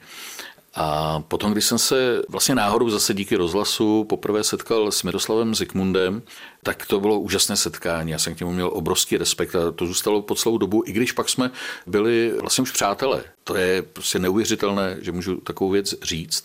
A 0.75 1.21
potom, 1.21 1.53
když 1.53 1.65
jsem 1.65 1.79
se 1.79 2.23
vlastně 2.29 2.55
náhodou 2.55 2.91
zase 2.91 3.15
díky 3.15 3.37
rozhlasu 3.37 4.05
poprvé 4.05 4.45
setkal 4.45 4.93
s 4.93 5.03
Miroslavem 5.03 5.55
Zikmundem, 5.55 6.23
tak 6.62 6.87
to 6.87 7.00
bylo 7.00 7.21
úžasné 7.21 7.57
setkání. 7.57 8.11
Já 8.11 8.19
jsem 8.19 8.35
k 8.35 8.41
němu 8.41 8.53
měl 8.53 8.71
obrovský 8.73 9.17
respekt 9.17 9.55
a 9.55 9.71
to 9.71 9.87
zůstalo 9.87 10.23
po 10.23 10.35
celou 10.35 10.59
dobu, 10.59 10.83
i 10.87 10.93
když 10.93 11.12
pak 11.12 11.29
jsme 11.29 11.50
byli 11.87 12.33
vlastně 12.41 12.62
už 12.62 12.71
přátelé. 12.73 13.25
To 13.45 13.57
je 13.57 13.83
prostě 13.83 14.19
neuvěřitelné, 14.19 14.97
že 15.00 15.12
můžu 15.12 15.37
takovou 15.37 15.71
věc 15.71 15.95
říct. 16.03 16.45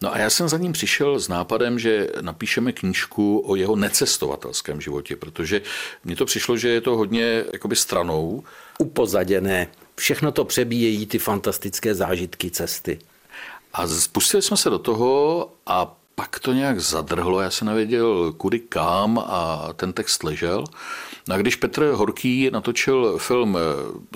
No 0.00 0.14
a 0.14 0.18
já 0.18 0.30
jsem 0.30 0.48
za 0.48 0.58
ním 0.58 0.72
přišel 0.72 1.20
s 1.20 1.28
nápadem, 1.28 1.78
že 1.78 2.08
napíšeme 2.20 2.72
knížku 2.72 3.42
o 3.46 3.56
jeho 3.56 3.76
necestovatelském 3.76 4.80
životě, 4.80 5.16
protože 5.16 5.62
mně 6.04 6.16
to 6.16 6.24
přišlo, 6.24 6.56
že 6.56 6.68
je 6.68 6.80
to 6.80 6.96
hodně 6.96 7.44
jakoby 7.52 7.76
stranou. 7.76 8.44
Upozaděné. 8.78 9.68
Všechno 9.96 10.32
to 10.32 10.44
přebíjejí 10.44 11.06
ty 11.06 11.18
fantastické 11.18 11.94
zážitky 11.94 12.50
cesty. 12.50 12.98
A 13.72 13.86
spustili 13.86 14.42
jsme 14.42 14.56
se 14.56 14.70
do 14.70 14.78
toho 14.78 15.48
a 15.66 15.96
pak 16.14 16.38
to 16.38 16.52
nějak 16.52 16.80
zadrhlo, 16.80 17.40
já 17.40 17.50
jsem 17.50 17.68
nevěděl 17.68 18.32
kudy 18.32 18.58
kam 18.60 19.18
a 19.18 19.68
ten 19.76 19.92
text 19.92 20.22
ležel. 20.24 20.64
A 21.30 21.36
když 21.36 21.56
Petr 21.56 21.84
Horký 21.84 22.50
natočil 22.52 23.18
film 23.18 23.58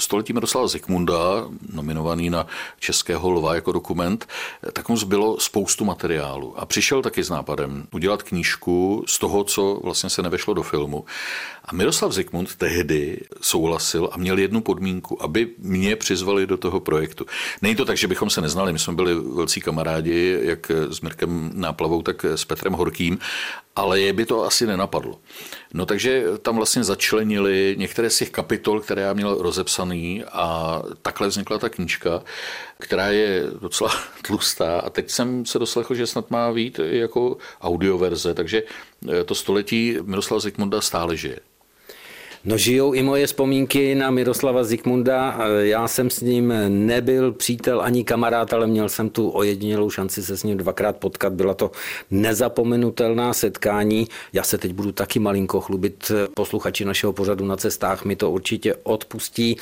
Století 0.01 0.33
Miroslava 0.33 0.67
Zikmunda, 0.67 1.49
nominovaný 1.73 2.31
na 2.31 2.47
Českého 2.81 3.31
lva 3.31 3.55
jako 3.55 3.73
dokument, 3.73 4.29
tak 4.73 4.89
mu 4.89 4.97
zbylo 4.97 5.41
spoustu 5.41 5.85
materiálu. 5.85 6.59
A 6.59 6.67
přišel 6.67 7.03
taky 7.03 7.25
s 7.25 7.31
nápadem 7.31 7.87
udělat 7.93 8.23
knížku 8.23 9.05
z 9.07 9.19
toho, 9.19 9.45
co 9.45 9.81
vlastně 9.85 10.11
se 10.11 10.23
nevešlo 10.23 10.55
do 10.55 10.63
filmu. 10.63 11.05
A 11.65 11.75
Miroslav 11.75 12.13
Zikmund 12.13 12.57
tehdy 12.57 13.21
souhlasil 13.41 14.09
a 14.13 14.17
měl 14.17 14.39
jednu 14.39 14.61
podmínku, 14.61 15.23
aby 15.23 15.49
mě 15.59 15.97
přizvali 15.97 16.47
do 16.47 16.57
toho 16.57 16.81
projektu. 16.81 17.27
Není 17.63 17.75
to 17.75 17.85
tak, 17.85 17.97
že 17.97 18.09
bychom 18.09 18.31
se 18.31 18.41
neznali, 18.41 18.73
my 18.73 18.79
jsme 18.79 18.95
byli 18.95 19.15
velcí 19.15 19.61
kamarádi, 19.61 20.39
jak 20.43 20.71
s 20.71 21.01
Mirkem 21.01 21.51
Náplavou, 21.87 22.03
tak 22.03 22.25
s 22.25 22.45
Petrem 22.45 22.73
Horkým, 22.73 23.19
ale 23.77 24.01
je 24.01 24.13
by 24.13 24.27
to 24.27 24.45
asi 24.45 24.67
nenapadlo. 24.67 25.21
No 25.75 25.87
takže 25.87 26.25
tam 26.43 26.57
vlastně 26.57 26.85
začlenili 26.85 27.75
některé 27.79 28.11
z 28.11 28.19
těch 28.19 28.31
kapitol, 28.31 28.81
které 28.81 29.03
já 29.03 29.13
měl 29.13 29.35
rozepsaný 29.39 30.25
a 30.25 30.83
takhle 31.03 31.29
vznikla 31.29 31.59
ta 31.59 31.69
knížka, 31.69 32.23
která 32.79 33.09
je 33.09 33.43
docela 33.61 33.91
tlustá 34.27 34.81
a 34.81 34.91
teď 34.91 35.11
jsem 35.11 35.47
se 35.47 35.59
doslechl, 35.59 35.95
že 35.95 36.07
snad 36.07 36.31
má 36.31 36.53
být 36.53 36.81
jako 36.83 37.37
audioverze, 37.63 38.35
takže 38.35 38.63
to 39.25 39.35
století 39.35 39.99
Miroslava 40.03 40.41
Zikmunda 40.41 40.81
stále 40.81 41.17
žije. 41.17 41.39
No 42.47 42.59
žijou 42.59 42.93
i 42.93 43.03
moje 43.03 43.27
vzpomínky 43.27 43.95
na 43.95 44.11
Miroslava 44.11 44.65
Zikmunda. 44.65 45.39
Já 45.59 45.89
jsem 45.89 46.11
s 46.11 46.21
ním 46.21 46.53
nebyl 46.69 47.33
přítel 47.33 47.83
ani 47.83 48.05
kamarád, 48.05 48.53
ale 48.53 48.67
měl 48.67 48.89
jsem 48.89 49.11
tu 49.11 49.31
ojedinělou 49.31 49.91
šanci 49.91 50.23
se 50.23 50.37
s 50.37 50.43
ním 50.43 50.57
dvakrát 50.57 50.97
potkat. 50.97 51.33
Byla 51.33 51.55
to 51.55 51.71
nezapomenutelná 52.11 53.33
setkání. 53.33 54.09
Já 54.33 54.43
se 54.43 54.59
teď 54.59 54.73
budu 54.73 54.93
taky 54.93 55.19
malinko 55.19 55.61
chlubit. 55.61 56.13
Posluchači 56.35 56.85
našeho 56.85 57.13
pořadu 57.13 57.45
na 57.45 57.57
cestách 57.57 58.05
mi 58.05 58.17
to 58.17 58.31
určitě 58.31 58.75
odpustí, 58.83 59.57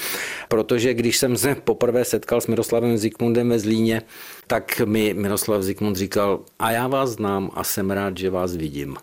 protože 0.48 0.94
když 0.94 1.18
jsem 1.18 1.36
se 1.36 1.54
poprvé 1.54 2.04
setkal 2.04 2.40
s 2.40 2.46
Miroslavem 2.46 2.98
Zikmundem 2.98 3.48
ve 3.48 3.58
Zlíně, 3.58 4.02
tak 4.46 4.80
mi 4.84 5.14
Miroslav 5.14 5.62
Zikmund 5.62 5.96
říkal, 5.96 6.40
a 6.58 6.70
já 6.70 6.88
vás 6.88 7.10
znám 7.10 7.50
a 7.54 7.64
jsem 7.64 7.90
rád, 7.90 8.18
že 8.18 8.30
vás 8.30 8.56
vidím 8.56 8.96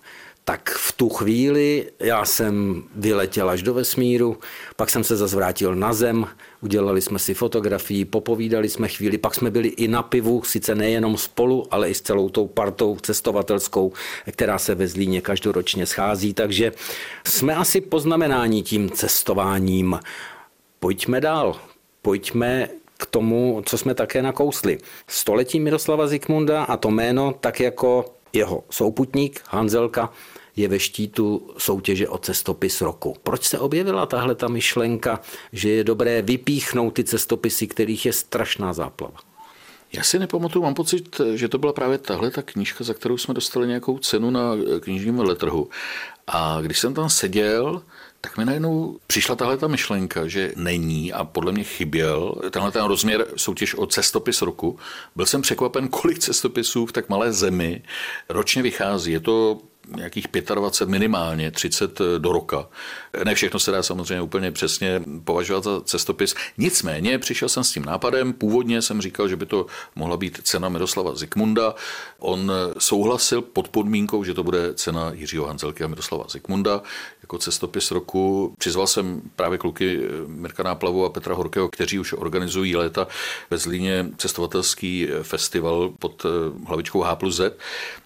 tak 0.46 0.70
v 0.70 0.92
tu 0.92 1.10
chvíli 1.10 1.92
já 2.00 2.26
jsem 2.26 2.84
vyletěl 2.96 3.50
až 3.50 3.64
do 3.64 3.74
vesmíru, 3.74 4.38
pak 4.76 4.90
jsem 4.90 5.04
se 5.04 5.16
zase 5.16 5.36
vrátil 5.36 5.76
na 5.76 5.94
zem, 5.94 6.28
udělali 6.62 7.02
jsme 7.02 7.20
si 7.20 7.34
fotografii, 7.34 8.06
popovídali 8.06 8.70
jsme 8.70 8.88
chvíli, 8.88 9.18
pak 9.18 9.36
jsme 9.36 9.52
byli 9.52 9.68
i 9.68 9.88
na 9.88 10.04
pivu, 10.04 10.44
sice 10.44 10.76
nejenom 10.76 11.18
spolu, 11.18 11.68
ale 11.72 11.90
i 11.90 11.94
s 11.94 12.02
celou 12.02 12.30
tou 12.30 12.48
partou 12.48 12.98
cestovatelskou, 13.02 13.94
která 14.32 14.60
se 14.60 14.76
ve 14.76 14.88
Zlíně 14.88 15.22
každoročně 15.22 15.86
schází, 15.86 16.34
takže 16.34 16.72
jsme 17.28 17.56
asi 17.56 17.82
poznamenáni 17.82 18.64
tím 18.64 18.90
cestováním. 18.90 20.00
Pojďme 20.80 21.22
dál, 21.22 21.60
pojďme 22.02 22.70
k 22.98 23.06
tomu, 23.06 23.64
co 23.66 23.78
jsme 23.78 23.94
také 23.94 24.22
nakousli. 24.22 24.78
Století 25.08 25.60
Miroslava 25.60 26.08
Zikmunda 26.08 26.64
a 26.64 26.78
to 26.78 26.92
jméno 26.92 27.36
tak 27.40 27.60
jako 27.60 28.06
jeho 28.34 28.64
souputník 28.70 29.42
Hanzelka 29.50 30.14
je 30.56 30.68
ve 30.68 30.80
štítu 30.80 31.50
soutěže 31.58 32.08
o 32.08 32.18
cestopis 32.18 32.82
roku. 32.82 33.16
Proč 33.24 33.44
se 33.44 33.60
objevila 33.60 34.06
tahle 34.06 34.36
ta 34.36 34.48
myšlenka, 34.48 35.20
že 35.54 35.70
je 35.70 35.84
dobré 35.84 36.22
vypíchnout 36.22 36.94
ty 36.94 37.04
cestopisy, 37.04 37.68
kterých 37.68 38.06
je 38.06 38.14
strašná 38.14 38.74
záplava? 38.74 39.18
Já 39.94 40.04
si 40.04 40.20
nepamatuju, 40.20 40.64
mám 40.64 40.74
pocit, 40.74 41.22
že 41.36 41.48
to 41.48 41.58
byla 41.58 41.74
právě 41.74 41.98
tahle 41.98 42.32
ta 42.32 42.42
knížka, 42.42 42.84
za 42.84 42.94
kterou 42.94 43.18
jsme 43.18 43.34
dostali 43.34 43.68
nějakou 43.68 43.98
cenu 43.98 44.32
na 44.32 44.52
knižním 44.80 45.20
letrhu. 45.20 45.70
A 46.28 46.62
když 46.62 46.80
jsem 46.80 46.94
tam 46.94 47.10
seděl, 47.10 47.82
tak 48.22 48.38
mi 48.38 48.46
najednou 48.46 49.00
přišla 49.08 49.36
tahle 49.36 49.58
ta 49.58 49.68
myšlenka, 49.68 50.28
že 50.28 50.52
není 50.56 51.14
a 51.14 51.24
podle 51.24 51.52
mě 51.52 51.64
chyběl 51.64 52.36
tenhle 52.52 52.72
ten 52.72 52.86
rozměr 52.86 53.28
soutěž 53.36 53.76
o 53.76 53.86
cestopis 53.86 54.42
roku. 54.42 54.80
Byl 55.16 55.26
jsem 55.26 55.42
překvapen, 55.42 55.88
kolik 55.88 56.20
cestopisů 56.20 56.86
v 56.86 56.92
tak 56.92 57.10
malé 57.10 57.34
zemi 57.34 57.84
ročně 58.30 58.62
vychází. 58.62 59.12
Je 59.12 59.20
to 59.20 59.62
nějakých 59.96 60.28
25 60.56 60.90
minimálně, 60.92 61.52
30 61.52 62.00
do 62.18 62.32
roka. 62.32 62.68
Ne 63.26 63.36
všechno 63.36 63.60
se 63.60 63.72
dá 63.72 63.84
samozřejmě 63.84 64.22
úplně 64.22 64.52
přesně 64.52 65.04
považovat 65.24 65.64
za 65.64 65.82
cestopis. 65.82 66.36
Nicméně 66.58 67.20
přišel 67.20 67.50
jsem 67.50 67.64
s 67.64 67.72
tím 67.72 67.86
nápadem. 67.86 68.34
Původně 68.34 68.82
jsem 68.82 69.02
říkal, 69.02 69.28
že 69.28 69.36
by 69.36 69.46
to 69.46 69.66
mohla 69.96 70.18
být 70.18 70.40
cena 70.44 70.70
Miroslava 70.70 71.16
Zikmunda. 71.16 71.76
On 72.20 72.52
souhlasil 72.78 73.42
pod 73.42 73.68
podmínkou, 73.68 74.24
že 74.24 74.34
to 74.34 74.44
bude 74.44 74.74
cena 74.74 75.12
Jiřího 75.14 75.46
Hanzelky 75.46 75.84
a 75.84 75.88
Miroslava 75.88 76.26
Zikmunda 76.30 76.82
jako 77.22 77.38
cestopis 77.38 77.92
roku. 77.92 78.54
Přizval 78.58 78.88
jsem 78.88 79.22
právě 79.36 79.58
kluky 79.58 80.00
Mirka 80.28 80.64
Náplavu 80.64 81.06
a 81.06 81.10
Petra 81.10 81.36
Horkého, 81.36 81.70
kteří 81.70 82.00
už 82.00 82.14
organizují 82.14 82.76
léta 82.76 83.08
ve 83.50 83.58
Zlíně 83.58 84.06
cestovatelský 84.18 85.08
festival 85.22 85.92
pod 86.00 86.26
hlavičkou 86.68 87.02
H 87.02 87.16
plus 87.16 87.36
Z. 87.36 87.58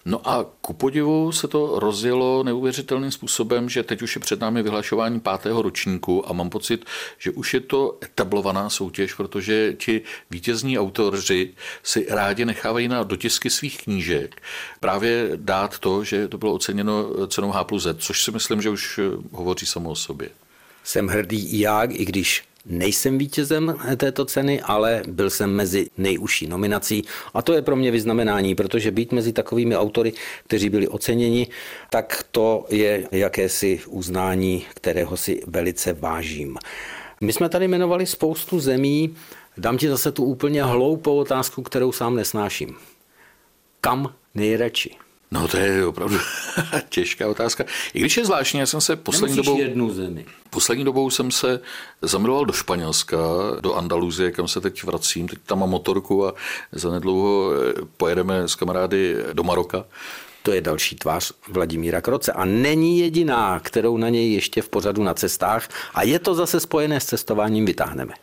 No 0.04 0.28
a 0.28 0.46
ku 0.60 0.72
podivu 0.72 1.32
se 1.32 1.48
to 1.48 1.75
rozjelo 1.78 2.42
neuvěřitelným 2.42 3.10
způsobem, 3.10 3.68
že 3.68 3.82
teď 3.82 4.02
už 4.02 4.16
je 4.16 4.20
před 4.20 4.40
námi 4.40 4.62
vyhlašování 4.62 5.20
pátého 5.20 5.62
ročníku 5.62 6.30
a 6.30 6.32
mám 6.32 6.50
pocit, 6.50 6.84
že 7.18 7.30
už 7.30 7.54
je 7.54 7.60
to 7.60 7.98
etablovaná 8.04 8.70
soutěž, 8.70 9.14
protože 9.14 9.74
ti 9.78 10.02
vítězní 10.30 10.78
autoři 10.78 11.54
si 11.82 12.06
rádi 12.10 12.44
nechávají 12.44 12.88
na 12.88 13.02
dotisky 13.02 13.50
svých 13.50 13.82
knížek 13.82 14.42
právě 14.80 15.30
dát 15.36 15.78
to, 15.78 16.04
že 16.04 16.28
to 16.28 16.38
bylo 16.38 16.54
oceněno 16.54 17.26
cenou 17.28 17.50
H 17.50 17.64
Z, 17.78 17.98
což 17.98 18.24
si 18.24 18.30
myslím, 18.30 18.62
že 18.62 18.70
už 18.70 19.00
hovoří 19.32 19.66
samo 19.66 19.90
o 19.90 19.94
sobě. 19.94 20.28
Jsem 20.84 21.08
hrdý 21.08 21.46
i 21.46 21.60
já, 21.60 21.82
i 21.82 22.04
když 22.04 22.44
Nejsem 22.68 23.18
vítězem 23.18 23.76
této 23.96 24.24
ceny, 24.24 24.60
ale 24.60 25.02
byl 25.08 25.30
jsem 25.30 25.50
mezi 25.50 25.86
nejužší 25.98 26.46
nominací 26.46 27.04
a 27.34 27.42
to 27.42 27.52
je 27.52 27.62
pro 27.62 27.76
mě 27.76 27.90
vyznamenání, 27.90 28.54
protože 28.54 28.90
být 28.90 29.12
mezi 29.12 29.32
takovými 29.32 29.76
autory, 29.76 30.12
kteří 30.44 30.70
byli 30.70 30.88
oceněni, 30.88 31.46
tak 31.90 32.24
to 32.30 32.66
je 32.68 33.08
jakési 33.12 33.80
uznání, 33.86 34.66
kterého 34.74 35.16
si 35.16 35.42
velice 35.46 35.92
vážím. 35.92 36.58
My 37.20 37.32
jsme 37.32 37.48
tady 37.48 37.64
jmenovali 37.64 38.06
spoustu 38.06 38.60
zemí, 38.60 39.14
dám 39.56 39.78
ti 39.78 39.88
zase 39.88 40.12
tu 40.12 40.24
úplně 40.24 40.62
hloupou 40.62 41.16
otázku, 41.18 41.62
kterou 41.62 41.92
sám 41.92 42.16
nesnáším. 42.16 42.76
Kam 43.80 44.14
nejradši? 44.34 45.05
No 45.30 45.48
to 45.48 45.56
je 45.56 45.86
opravdu 45.86 46.18
těžká 46.88 47.28
otázka. 47.28 47.64
I 47.94 48.00
když 48.00 48.16
je 48.16 48.24
zvláštní, 48.24 48.60
já 48.60 48.66
jsem 48.66 48.80
se 48.80 48.96
poslední 48.96 49.36
dobou... 49.36 49.60
jednu 49.60 49.90
zemi. 49.90 50.26
Poslední 50.50 50.84
dobou 50.84 51.10
jsem 51.10 51.30
se 51.30 51.60
zamiloval 52.02 52.44
do 52.44 52.52
Španělska, 52.52 53.18
do 53.60 53.74
Andaluzie, 53.74 54.30
kam 54.30 54.48
se 54.48 54.60
teď 54.60 54.84
vracím. 54.84 55.28
Teď 55.28 55.38
tam 55.46 55.58
mám 55.58 55.70
motorku 55.70 56.26
a 56.26 56.34
zanedlouho 56.72 57.52
eh, 57.52 57.72
pojedeme 57.96 58.48
s 58.48 58.54
kamarády 58.54 59.16
do 59.32 59.42
Maroka. 59.42 59.84
To 60.46 60.52
je 60.52 60.60
další 60.60 60.96
tvář 60.96 61.32
Vladimíra 61.48 62.00
Kroce 62.00 62.32
a 62.32 62.44
není 62.44 62.98
jediná, 62.98 63.60
kterou 63.60 63.96
na 63.96 64.08
něj 64.08 64.32
ještě 64.32 64.62
v 64.62 64.68
pořadu 64.68 65.02
na 65.02 65.14
cestách 65.14 65.68
a 65.94 66.02
je 66.02 66.18
to 66.18 66.34
zase 66.34 66.60
spojené 66.60 67.00
s 67.00 67.04
cestováním 67.04 67.66
vytáhneme. 67.66 68.14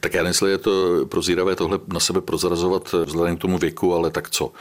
Tak 0.00 0.14
já 0.14 0.22
nesli 0.22 0.50
je 0.50 0.58
to 0.58 1.06
prozíravé 1.06 1.56
tohle 1.56 1.78
na 1.86 2.00
sebe 2.00 2.20
prozrazovat 2.20 2.92
vzhledem 2.92 3.36
k 3.36 3.40
tomu 3.40 3.58
věku, 3.58 3.94
ale 3.94 4.10
tak 4.10 4.30
co. 4.30 4.52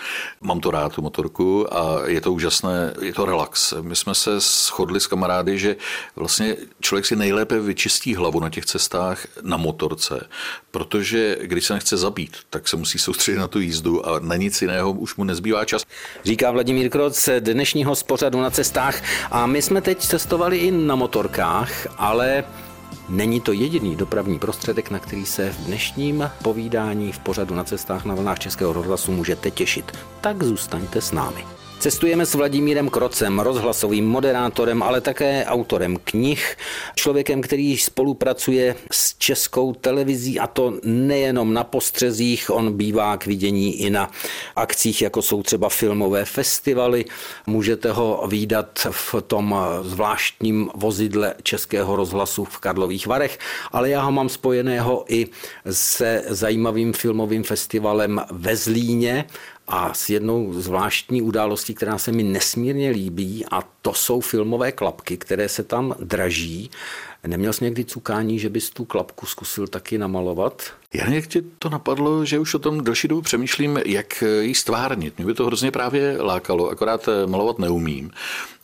Mám 0.42 0.60
to 0.60 0.72
rád, 0.72 0.94
tu 0.94 1.02
motorku 1.02 1.74
a 1.74 2.08
je 2.08 2.22
to 2.22 2.34
úžasné, 2.34 2.94
je 3.02 3.14
to 3.14 3.26
relax. 3.26 3.74
My 3.82 3.96
jsme 3.96 4.16
se 4.16 4.40
shodli 4.40 5.00
s 5.00 5.08
kamarády, 5.08 5.60
že 5.60 5.76
vlastně 6.16 6.56
člověk 6.80 7.06
si 7.06 7.16
nejlépe 7.16 7.60
vyčistí 7.60 8.16
hlavu 8.16 8.40
na 8.40 8.50
těch 8.50 8.66
cestách 8.66 9.28
na 9.42 9.58
motorce, 9.58 10.28
protože 10.76 11.38
když 11.42 11.66
se 11.66 11.74
nechce 11.74 11.98
zabít, 11.98 12.38
tak 12.50 12.68
se 12.68 12.78
musí 12.78 13.00
soustředit 13.00 13.38
na 13.38 13.48
tu 13.48 13.60
jízdu 13.60 14.08
a 14.08 14.20
na 14.20 14.36
nic 14.36 14.62
jiného 14.62 14.92
už 14.92 15.16
mu 15.16 15.24
nezbývá 15.24 15.66
čas. 15.66 15.86
Říká 16.26 16.52
Vladimír 16.52 16.90
Kroc 16.90 17.30
dnešního 17.40 17.96
spořadu 17.96 18.42
na 18.42 18.50
cestách 18.50 19.02
a 19.32 19.46
my 19.46 19.62
jsme 19.62 19.82
teď 19.82 20.00
cestovali 20.00 20.58
i 20.58 20.72
na 20.72 20.96
motorkách, 20.96 21.88
ale 21.98 22.44
Není 23.10 23.42
to 23.42 23.52
jediný 23.52 23.96
dopravní 23.96 24.40
prostředek, 24.40 24.92
na 24.92 25.00
který 25.00 25.26
se 25.26 25.50
v 25.50 25.58
dnešním 25.58 26.32
povídání 26.44 27.12
v 27.12 27.20
pořadu 27.20 27.56
na 27.56 27.64
cestách 27.64 28.06
na 28.06 28.16
vlnách 28.16 28.40
Českého 28.40 28.74
rozhlasu 28.74 29.12
můžete 29.12 29.52
těšit. 29.52 29.92
Tak 30.22 30.44
zůstaňte 30.44 31.02
s 31.02 31.12
námi. 31.12 31.55
Cestujeme 31.80 32.26
s 32.26 32.34
Vladimírem 32.34 32.90
Krocem, 32.90 33.40
rozhlasovým 33.40 34.06
moderátorem, 34.08 34.84
ale 34.84 35.02
také 35.02 35.46
autorem 35.46 35.98
knih, 36.04 36.58
člověkem, 36.96 37.42
který 37.42 37.78
spolupracuje 37.78 38.76
s 38.92 39.18
českou 39.18 39.74
televizí 39.74 40.40
a 40.40 40.48
to 40.48 40.74
nejenom 40.84 41.54
na 41.54 41.64
postřezích, 41.64 42.50
on 42.50 42.74
bývá 42.74 43.18
k 43.18 43.26
vidění 43.26 43.82
i 43.82 43.90
na 43.90 44.12
akcích, 44.56 45.02
jako 45.02 45.22
jsou 45.22 45.44
třeba 45.44 45.70
filmové 45.70 46.26
festivaly. 46.26 47.06
Můžete 47.48 47.92
ho 47.92 48.28
výdat 48.28 48.88
v 48.92 49.16
tom 49.28 49.56
zvláštním 49.82 50.70
vozidle 50.76 51.34
Českého 51.44 51.96
rozhlasu 51.96 52.46
v 52.46 52.60
Karlových 52.60 53.08
Varech, 53.08 53.40
ale 53.72 53.90
já 53.90 54.02
ho 54.02 54.12
mám 54.12 54.30
spojeného 54.30 55.06
i 55.08 55.28
se 55.72 56.24
zajímavým 56.28 56.94
filmovým 56.94 57.44
festivalem 57.44 58.22
ve 58.32 58.56
Zlíně 58.56 59.26
a 59.68 59.94
s 59.94 60.10
jednou 60.10 60.54
zvláštní 60.54 61.22
událostí, 61.22 61.74
která 61.74 61.98
se 61.98 62.12
mi 62.12 62.24
nesmírně 62.24 62.90
líbí 62.90 63.46
a 63.52 63.64
to 63.82 63.94
jsou 63.94 64.22
filmové 64.22 64.72
klapky, 64.72 65.18
které 65.18 65.50
se 65.50 65.64
tam 65.64 65.96
draží. 66.00 66.72
Neměl 67.28 67.54
jsi 67.54 67.64
někdy 67.64 67.86
cukání, 67.86 68.40
že 68.40 68.50
bys 68.50 68.70
tu 68.70 68.86
klapku 68.86 69.26
zkusil 69.26 69.68
taky 69.68 69.98
namalovat? 69.98 70.64
Já 70.94 71.10
jak 71.10 71.28
ti 71.28 71.42
to 71.60 71.70
napadlo, 71.70 72.26
že 72.26 72.40
už 72.40 72.54
o 72.54 72.60
tom 72.60 72.84
delší 72.84 73.08
dobu 73.08 73.22
přemýšlím, 73.22 73.80
jak 73.86 74.24
ji 74.42 74.56
stvárnit. 74.56 75.18
Mě 75.18 75.26
by 75.26 75.34
to 75.34 75.46
hrozně 75.46 75.72
právě 75.72 76.18
lákalo, 76.22 76.70
akorát 76.70 77.08
eh, 77.08 77.28
malovat 77.28 77.60
neumím. 77.60 78.12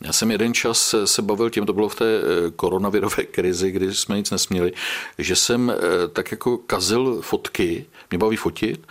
Já 0.00 0.12
jsem 0.12 0.30
jeden 0.30 0.54
čas 0.54 0.94
se 1.04 1.22
bavil 1.22 1.50
tím, 1.50 1.66
to 1.66 1.72
bylo 1.72 1.88
v 1.88 1.94
té 1.94 2.04
eh, 2.04 2.50
koronavirové 2.50 3.24
krizi, 3.24 3.70
kdy 3.70 3.94
jsme 3.94 4.16
nic 4.16 4.30
nesměli, 4.30 4.72
že 5.18 5.36
jsem 5.36 5.70
eh, 5.70 6.08
tak 6.08 6.30
jako 6.30 6.58
kazil 6.58 7.18
fotky, 7.22 7.86
mě 8.10 8.18
baví 8.18 8.36
fotit 8.36 8.86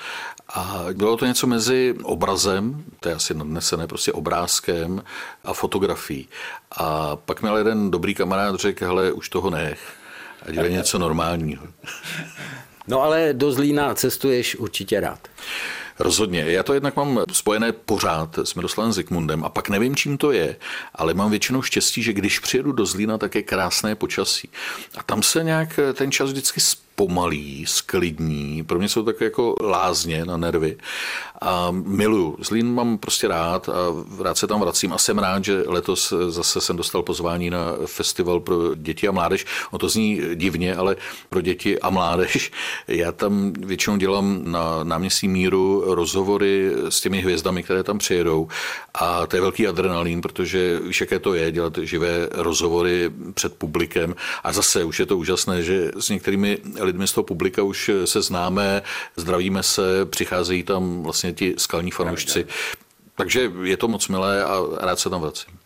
a 0.53 0.85
bylo 0.93 1.17
to 1.17 1.25
něco 1.25 1.47
mezi 1.47 1.95
obrazem, 2.03 2.83
to 2.99 3.09
je 3.09 3.15
asi 3.15 3.33
nadnesené, 3.33 3.87
prostě 3.87 4.11
obrázkem 4.11 5.03
a 5.43 5.53
fotografií. 5.53 6.27
A 6.71 7.15
pak 7.15 7.41
měl 7.41 7.57
jeden 7.57 7.91
dobrý 7.91 8.15
kamarád 8.15 8.55
řekl, 8.55 8.85
hele, 8.85 9.11
už 9.11 9.29
toho 9.29 9.49
nech 9.49 9.79
a 10.45 10.51
dělej 10.51 10.73
něco 10.73 10.99
normálního. 10.99 11.63
No 12.87 13.01
ale 13.01 13.33
do 13.33 13.51
Zlína 13.51 13.95
cestuješ 13.95 14.55
určitě 14.55 14.99
rád. 14.99 15.19
Rozhodně. 15.99 16.45
Já 16.47 16.63
to 16.63 16.73
jednak 16.73 16.95
mám 16.95 17.23
spojené 17.31 17.71
pořád 17.71 18.39
s 18.43 18.53
Miroslavem 18.55 18.93
Zikmundem 18.93 19.43
a 19.43 19.49
pak 19.49 19.69
nevím, 19.69 19.95
čím 19.95 20.17
to 20.17 20.31
je, 20.31 20.55
ale 20.95 21.13
mám 21.13 21.29
většinou 21.29 21.61
štěstí, 21.61 22.03
že 22.03 22.13
když 22.13 22.39
přijedu 22.39 22.71
do 22.71 22.85
Zlína, 22.85 23.17
tak 23.17 23.35
je 23.35 23.43
krásné 23.43 23.95
počasí. 23.95 24.49
A 24.97 25.03
tam 25.03 25.23
se 25.23 25.43
nějak 25.43 25.79
ten 25.93 26.11
čas 26.11 26.29
vždycky 26.29 26.61
pomalý, 27.01 27.65
sklidní, 27.67 28.63
pro 28.63 28.79
mě 28.79 28.89
jsou 28.89 29.03
takové 29.03 29.25
jako 29.25 29.55
lázně 29.61 30.25
na 30.25 30.37
nervy 30.37 30.77
a 31.41 31.71
miluju. 31.71 32.37
Zlín 32.39 32.73
mám 32.73 32.97
prostě 32.97 33.27
rád 33.27 33.69
a 33.69 33.73
rád 34.23 34.37
se 34.37 34.47
tam 34.47 34.59
vracím 34.61 34.93
a 34.93 34.97
jsem 34.97 35.19
rád, 35.19 35.45
že 35.45 35.63
letos 35.67 36.13
zase 36.29 36.61
jsem 36.61 36.77
dostal 36.77 37.03
pozvání 37.03 37.49
na 37.49 37.73
festival 37.85 38.39
pro 38.39 38.75
děti 38.75 39.07
a 39.07 39.11
mládež. 39.11 39.45
O 39.71 39.77
to 39.77 39.89
zní 39.89 40.21
divně, 40.35 40.75
ale 40.75 40.95
pro 41.29 41.41
děti 41.41 41.79
a 41.79 41.89
mládež. 41.89 42.51
Já 42.87 43.11
tam 43.11 43.53
většinou 43.53 43.97
dělám 43.97 44.41
na 44.43 44.83
náměstí 44.83 45.27
míru 45.27 45.83
rozhovory 45.85 46.71
s 46.89 47.01
těmi 47.01 47.21
hvězdami, 47.21 47.63
které 47.63 47.83
tam 47.83 47.97
přijedou 47.97 48.47
a 48.93 49.27
to 49.27 49.35
je 49.35 49.41
velký 49.41 49.67
adrenalín, 49.67 50.21
protože 50.21 50.79
víš, 50.79 51.01
jaké 51.01 51.19
to 51.19 51.33
je 51.33 51.51
dělat 51.51 51.77
živé 51.81 52.29
rozhovory 52.31 53.11
před 53.33 53.55
publikem 53.55 54.15
a 54.43 54.53
zase 54.53 54.83
už 54.83 54.99
je 54.99 55.05
to 55.05 55.17
úžasné, 55.17 55.63
že 55.63 55.91
s 55.99 56.09
některými 56.09 56.57
lidmi 56.91 57.07
z 57.07 57.13
toho 57.13 57.25
publika 57.25 57.63
už 57.63 57.91
se 58.05 58.21
známe, 58.21 58.81
zdravíme 59.15 59.63
se, 59.63 60.05
přicházejí 60.05 60.63
tam 60.63 61.03
vlastně 61.03 61.33
ti 61.33 61.55
skalní 61.57 61.91
fanoušci. 61.91 62.47
Takže 63.15 63.51
je 63.63 63.77
to 63.77 63.87
moc 63.87 64.07
milé 64.07 64.43
a 64.43 64.61
rád 64.81 64.99
se 64.99 65.09
tam 65.09 65.21
vracím. 65.21 65.60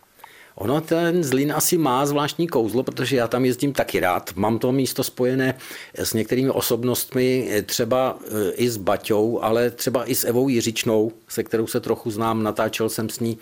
Ono 0.56 0.82
ten 0.82 1.24
Zlín 1.24 1.54
asi 1.54 1.78
má 1.78 2.06
zvláštní 2.06 2.48
kouzlo, 2.48 2.84
protože 2.84 3.16
já 3.16 3.28
tam 3.28 3.46
jezdím 3.46 3.74
taky 3.74 4.00
rád. 4.00 4.36
Mám 4.36 4.60
to 4.60 4.72
místo 4.72 5.04
spojené 5.04 5.58
s 5.94 6.14
některými 6.14 6.50
osobnostmi, 6.50 7.50
třeba 7.66 8.18
e, 8.28 8.52
i 8.52 8.70
s 8.70 8.78
Baťou, 8.78 9.40
ale 9.42 9.70
třeba 9.70 10.10
i 10.10 10.16
s 10.16 10.24
Evou 10.24 10.50
Jiřičnou, 10.50 11.12
se 11.28 11.44
kterou 11.44 11.68
se 11.68 11.80
trochu 11.80 12.12
znám, 12.12 12.44
natáčel 12.44 12.90
jsem 12.90 13.10
s 13.10 13.20
ní, 13.20 13.38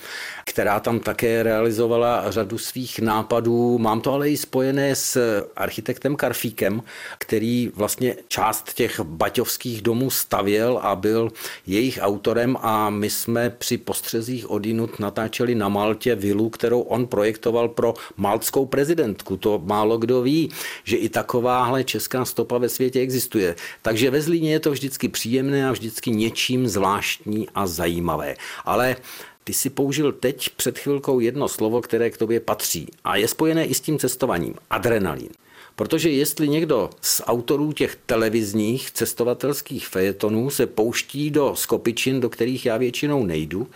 která 0.45 0.79
tam 0.79 0.99
také 0.99 1.43
realizovala 1.43 2.31
řadu 2.31 2.57
svých 2.57 2.99
nápadů. 2.99 3.77
Mám 3.77 4.01
to 4.01 4.13
ale 4.13 4.29
i 4.29 4.37
spojené 4.37 4.95
s 4.95 5.41
architektem 5.55 6.15
Karfíkem, 6.15 6.81
který 7.17 7.71
vlastně 7.75 8.15
část 8.27 8.73
těch 8.73 8.99
baťovských 8.99 9.81
domů 9.81 10.09
stavěl 10.09 10.79
a 10.83 10.95
byl 10.95 11.31
jejich 11.67 11.99
autorem 12.01 12.57
a 12.61 12.89
my 12.89 13.09
jsme 13.09 13.49
při 13.49 13.77
postřezích 13.77 14.51
odinut 14.51 14.99
natáčeli 14.99 15.55
na 15.55 15.69
Maltě 15.69 16.15
vilu, 16.15 16.49
kterou 16.49 16.81
on 16.81 17.02
projektoval 17.07 17.69
pro 17.69 17.93
maltskou 18.17 18.65
prezidentku. 18.65 19.37
To 19.37 19.61
málo 19.65 19.97
kdo 19.97 20.21
ví, 20.21 20.51
že 20.83 20.97
i 20.97 21.09
takováhle 21.09 21.83
česká 21.83 22.25
stopa 22.25 22.57
ve 22.57 22.69
světě 22.69 22.99
existuje. 22.99 23.55
Takže 23.81 24.11
ve 24.11 24.21
Zlíně 24.21 24.51
je 24.51 24.59
to 24.59 24.71
vždycky 24.71 25.09
příjemné 25.09 25.69
a 25.69 25.71
vždycky 25.71 26.11
něčím 26.11 26.67
zvláštní 26.67 27.47
a 27.55 27.67
zajímavé. 27.67 28.35
Ale 28.65 28.95
ty 29.43 29.53
si 29.53 29.69
použil 29.69 30.11
teď 30.11 30.49
před 30.49 30.79
chvilkou 30.79 31.19
jedno 31.19 31.47
slovo, 31.47 31.81
které 31.81 32.09
k 32.09 32.17
tobě 32.17 32.39
patří 32.39 32.87
a 33.03 33.15
je 33.15 33.27
spojené 33.27 33.65
i 33.65 33.73
s 33.73 33.81
tím 33.81 33.99
cestovaním. 33.99 34.55
Adrenalin. 34.69 35.29
Protože 35.75 36.09
jestli 36.09 36.49
někdo 36.49 36.89
z 37.01 37.21
autorů 37.25 37.71
těch 37.71 37.97
televizních 38.05 38.91
cestovatelských 38.91 39.87
fejetonů 39.87 40.49
se 40.49 40.67
pouští 40.67 41.31
do 41.31 41.55
skopičin, 41.55 42.19
do 42.19 42.29
kterých 42.29 42.65
já 42.65 42.77
většinou 42.77 43.25
nejdu, 43.25 43.67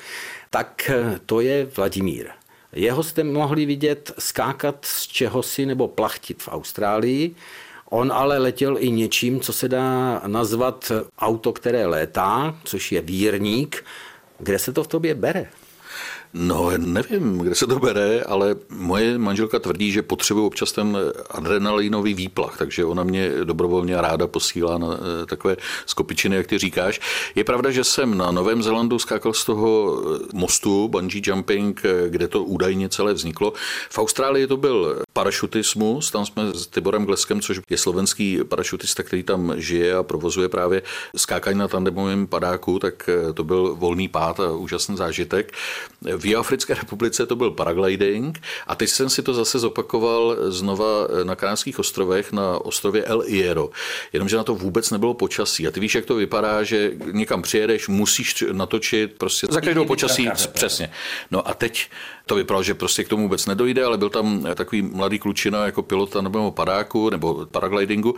tak 0.50 0.92
to 1.26 1.42
je 1.42 1.66
Vladimír. 1.66 2.28
Jeho 2.74 3.04
jste 3.04 3.24
mohli 3.24 3.66
vidět 3.66 4.12
skákat 4.20 4.86
z 4.86 5.08
čehosi 5.08 5.66
nebo 5.66 5.88
plachtit 5.88 6.44
v 6.44 6.50
Austrálii. 6.52 7.36
On 7.90 8.12
ale 8.12 8.38
letěl 8.38 8.78
i 8.80 8.92
něčím, 8.92 9.40
co 9.40 9.54
se 9.54 9.70
dá 9.70 10.22
nazvat 10.28 10.92
auto, 11.20 11.54
které 11.54 11.86
létá, 11.86 12.56
což 12.64 12.92
je 12.92 13.02
vírník. 13.02 13.86
Kde 14.40 14.60
se 14.60 14.74
to 14.74 14.84
v 14.84 14.88
tobě 14.88 15.16
bere? 15.16 15.50
No, 16.40 16.72
nevím, 16.78 17.38
kde 17.38 17.56
se 17.56 17.68
to 17.68 17.80
bere, 17.80 18.22
ale 18.22 18.56
moje 18.70 19.18
manželka 19.18 19.60
tvrdí, 19.60 19.92
že 19.92 20.02
potřebuje 20.02 20.46
občas 20.46 20.72
ten 20.72 20.98
adrenalinový 21.30 22.14
výplach, 22.14 22.58
takže 22.58 22.86
ona 22.86 23.04
mě 23.04 23.32
dobrovolně 23.44 24.02
ráda 24.02 24.28
posílá 24.28 24.78
na 24.78 24.88
eh, 24.88 25.26
takové 25.26 25.58
skopičiny, 25.86 26.36
jak 26.36 26.48
ty 26.48 26.58
říkáš. 26.58 27.00
Je 27.36 27.44
pravda, 27.44 27.72
že 27.72 27.84
jsem 27.84 28.18
na 28.18 28.32
Novém 28.32 28.64
Zelandu 28.64 29.00
skákal 29.00 29.34
z 29.34 29.46
toho 29.46 30.02
eh, 30.02 30.20
mostu 30.34 30.88
bungee 30.88 31.22
jumping, 31.26 31.82
eh, 31.86 32.10
kde 32.10 32.28
to 32.28 32.44
údajně 32.44 32.90
celé 32.90 33.14
vzniklo. 33.14 33.54
V 33.90 34.00
Austrálii 34.00 34.48
to 34.48 34.58
byl 34.58 35.04
parašutismus, 35.14 36.12
tam 36.12 36.26
jsme 36.26 36.44
s 36.54 36.68
Tiborem 36.68 37.06
Gleskem, 37.06 37.42
což 37.42 37.60
je 37.70 37.78
slovenský 37.78 38.40
parašutista, 38.44 39.04
který 39.04 39.24
tam 39.24 39.54
žije 39.58 39.96
a 39.96 40.04
provozuje 40.04 40.50
právě 40.50 40.82
skákání 41.16 41.60
na 41.60 41.68
tandemovém 41.68 42.28
padáku, 42.28 42.80
tak 42.80 43.10
to 43.34 43.44
byl 43.44 43.76
volný 43.76 44.08
pád 44.08 44.40
a 44.40 44.52
úžasný 44.52 44.98
zážitek. 44.98 45.54
V 46.18 46.27
Jihoafrické 46.28 46.74
republice 46.74 47.26
to 47.26 47.36
byl 47.36 47.52
paragliding 47.52 48.42
a 48.68 48.76
teď 48.76 48.90
jsem 48.90 49.10
si 49.10 49.24
to 49.24 49.34
zase 49.34 49.60
zopakoval 49.60 50.38
znova 50.52 51.08
na 51.24 51.36
Kanárských 51.36 51.80
ostrovech 51.80 52.32
na 52.32 52.66
ostrově 52.66 53.04
El 53.04 53.20
Hierro, 53.20 53.70
jenomže 54.14 54.38
na 54.38 54.44
to 54.44 54.56
vůbec 54.56 54.92
nebylo 54.92 55.14
počasí. 55.14 55.68
A 55.68 55.72
ty 55.72 55.80
víš, 55.80 55.96
jak 55.96 56.06
to 56.06 56.16
vypadá, 56.16 56.64
že 56.64 56.92
někam 57.12 57.42
přijedeš, 57.42 57.88
musíš 57.88 58.44
natočit 58.52 59.14
prostě 59.18 59.48
za 59.50 59.62
každou 59.62 59.86
počasí, 59.86 60.30
přesně. 60.54 60.92
No 61.32 61.48
a 61.48 61.54
teď 61.54 61.90
to 62.28 62.36
vypadalo, 62.36 62.64
že 62.64 62.74
prostě 62.74 63.04
k 63.04 63.08
tomu 63.08 63.24
vůbec 63.24 63.46
nedojde, 63.46 63.86
ale 63.86 63.98
byl 63.98 64.10
tam 64.10 64.46
takový 64.56 64.82
mladý 64.82 65.20
klučina 65.20 65.66
jako 65.66 65.84
pilota 65.84 66.22
nebo 66.22 66.52
padáku 66.52 67.10
nebo 67.10 67.46
paraglidingu 67.46 68.16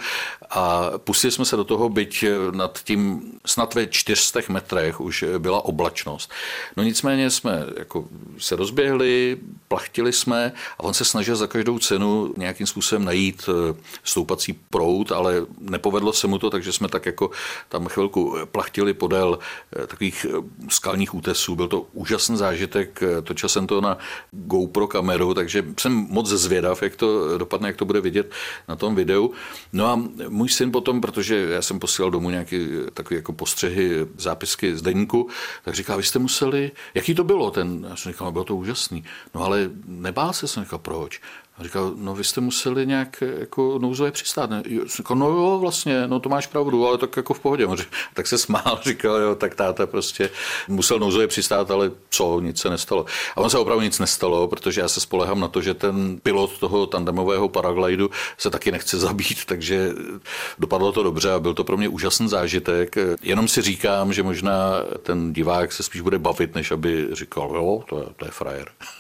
a 0.50 0.92
pustili 0.98 1.32
jsme 1.32 1.46
se 1.46 1.56
do 1.56 1.64
toho, 1.64 1.90
byť 1.90 2.26
nad 2.52 2.80
tím 2.84 3.32
snad 3.46 3.76
ve 3.76 3.88
400 3.88 4.40
metrech 4.50 5.02
už 5.02 5.26
byla 5.38 5.66
oblačnost. 5.66 6.32
No 6.78 6.84
nicméně 6.84 7.30
jsme 7.30 7.66
jako 7.78 8.06
se 8.38 8.56
rozběhli, 8.56 9.38
plachtili 9.68 10.14
jsme 10.14 10.52
a 10.78 10.84
on 10.84 10.94
se 10.94 11.06
snažil 11.06 11.36
za 11.36 11.48
každou 11.48 11.80
cenu 11.80 12.34
nějakým 12.38 12.68
způsobem 12.68 13.06
najít 13.06 13.50
eh, 13.50 13.78
stoupací 14.04 14.54
prout, 14.70 15.12
ale 15.12 15.46
nepovedlo 15.60 16.14
se 16.14 16.28
mu 16.28 16.38
to, 16.38 16.50
takže 16.50 16.74
jsme 16.74 16.88
tak 16.88 17.06
jako 17.06 17.32
tam 17.70 17.88
chvilku 17.88 18.36
plachtili 18.52 18.94
podél 18.94 19.40
eh, 19.40 19.88
takových 19.88 20.26
eh, 20.30 20.44
skalních 20.70 21.14
útesů. 21.14 21.56
Byl 21.56 21.68
to 21.68 21.86
úžasný 21.94 22.38
zážitek, 22.38 23.04
točil 23.24 23.50
jsem 23.50 23.68
to 23.68 23.82
na 23.82 23.98
GoPro 24.32 24.88
kameru, 24.88 25.34
takže 25.34 25.66
jsem 25.80 25.94
moc 25.94 26.28
zvědav, 26.30 26.84
jak 26.84 26.96
to 26.96 27.38
dopadne, 27.38 27.70
jak 27.70 27.78
to 27.78 27.86
bude 27.86 28.02
vidět 28.02 28.32
na 28.68 28.76
tom 28.76 28.96
videu. 28.96 29.32
No 29.74 29.86
a 29.86 30.02
můj 30.28 30.50
syn 30.50 30.72
potom, 30.72 31.02
protože 31.02 31.36
já 31.36 31.62
jsem 31.62 31.80
posílal 31.80 32.12
domů 32.12 32.30
nějaké 32.30 32.68
takové 32.94 33.16
jako 33.16 33.34
postřehy, 33.34 34.08
zápisky 34.18 34.78
z 34.78 34.82
deníku, 34.82 35.30
tak 35.64 35.76
říká, 35.76 35.96
vy 35.96 36.04
jste 36.04 36.20
museli, 36.20 36.72
jaký 36.94 37.16
to 37.16 37.24
bylo 37.24 37.52
ten, 37.52 37.88
já 37.90 37.96
jsem 37.96 38.12
říkal, 38.12 38.26
no, 38.26 38.32
bylo 38.32 38.44
to 38.44 38.56
úžasný. 38.56 39.04
No 39.36 39.44
ale 39.44 39.70
nebál 39.86 40.34
se, 40.34 40.48
jsem 40.48 40.64
říkal, 40.64 40.80
proč? 40.80 41.22
A 41.60 41.64
říkal, 41.64 41.92
no 41.96 42.16
vy 42.16 42.24
jste 42.24 42.42
museli 42.42 42.88
nějak 42.88 43.24
jako 43.40 43.80
nouzové 43.82 44.12
přistát. 44.12 44.50
Říkal, 44.98 45.18
no 45.18 45.28
jo, 45.30 45.58
vlastně, 45.62 46.08
no 46.08 46.20
to 46.20 46.30
máš 46.30 46.48
pravdu, 46.48 46.88
ale 46.88 46.98
tak 46.98 47.18
jako 47.18 47.34
v 47.34 47.40
pohodě. 47.40 47.68
Tak 48.14 48.28
se 48.28 48.38
smál, 48.38 48.80
říkal, 48.86 49.16
jo, 49.16 49.36
tak 49.36 49.56
táta 49.56 49.88
prostě 49.88 50.30
musel 50.68 51.00
nouzové 51.00 51.28
přistát, 51.28 51.72
ale 51.72 51.92
co, 52.10 52.40
nic 52.40 52.60
se 52.60 52.70
nestalo. 52.70 53.06
A 53.36 53.38
on 53.38 53.50
se 53.50 53.58
opravdu 53.58 53.84
nic 53.84 54.00
nestalo, 54.00 54.48
protože 54.48 54.82
já 54.82 54.88
se 54.88 55.00
spolehám 55.00 55.40
na 55.40 55.48
to, 55.48 55.62
že 55.62 55.74
ten 55.74 56.20
pilot 56.24 56.60
toho 56.60 56.88
tandemového 56.88 57.50
paraglidu 57.50 58.10
se 58.38 58.50
taky 58.50 58.72
nechce 58.72 58.98
zabít, 58.98 59.46
takže 59.46 59.92
dopadlo 60.60 60.92
to 60.92 61.04
dobře 61.04 61.32
a 61.32 61.40
byl 61.40 61.54
to 61.54 61.64
pro 61.64 61.78
mě 61.78 61.90
úžasný 61.90 62.28
zážitek. 62.28 62.96
Jenom 63.22 63.48
si 63.48 63.62
říkám, 63.62 64.14
že 64.14 64.24
možná 64.24 64.74
ten 65.04 65.34
divák 65.34 65.72
se 65.72 65.84
spíš 65.84 66.02
bude 66.02 66.20
bavit, 66.20 66.56
než 66.56 66.72
aby 66.72 67.08
říkal, 67.12 67.52
jo, 67.56 67.84
to 67.90 68.00
je, 68.00 68.06
to 68.16 68.26
je 68.26 68.32
frajer. 68.32 68.68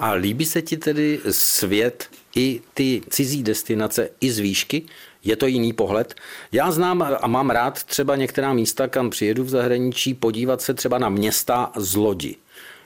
A 0.00 0.12
líbí 0.12 0.44
se 0.44 0.62
ti 0.62 0.76
tedy 0.76 1.20
svět 1.30 2.08
i 2.36 2.60
ty 2.74 3.02
cizí 3.08 3.42
destinace 3.42 4.08
i 4.20 4.32
z 4.32 4.38
výšky? 4.38 4.82
Je 5.24 5.36
to 5.36 5.46
jiný 5.46 5.72
pohled. 5.72 6.14
Já 6.52 6.70
znám 6.70 7.02
a 7.20 7.26
mám 7.26 7.50
rád 7.50 7.84
třeba 7.84 8.16
některá 8.16 8.52
místa, 8.52 8.88
kam 8.88 9.10
přijedu 9.10 9.44
v 9.44 9.48
zahraničí, 9.48 10.14
podívat 10.14 10.62
se 10.62 10.74
třeba 10.74 10.98
na 10.98 11.08
města 11.08 11.72
z 11.76 11.96
lodi. 11.96 12.36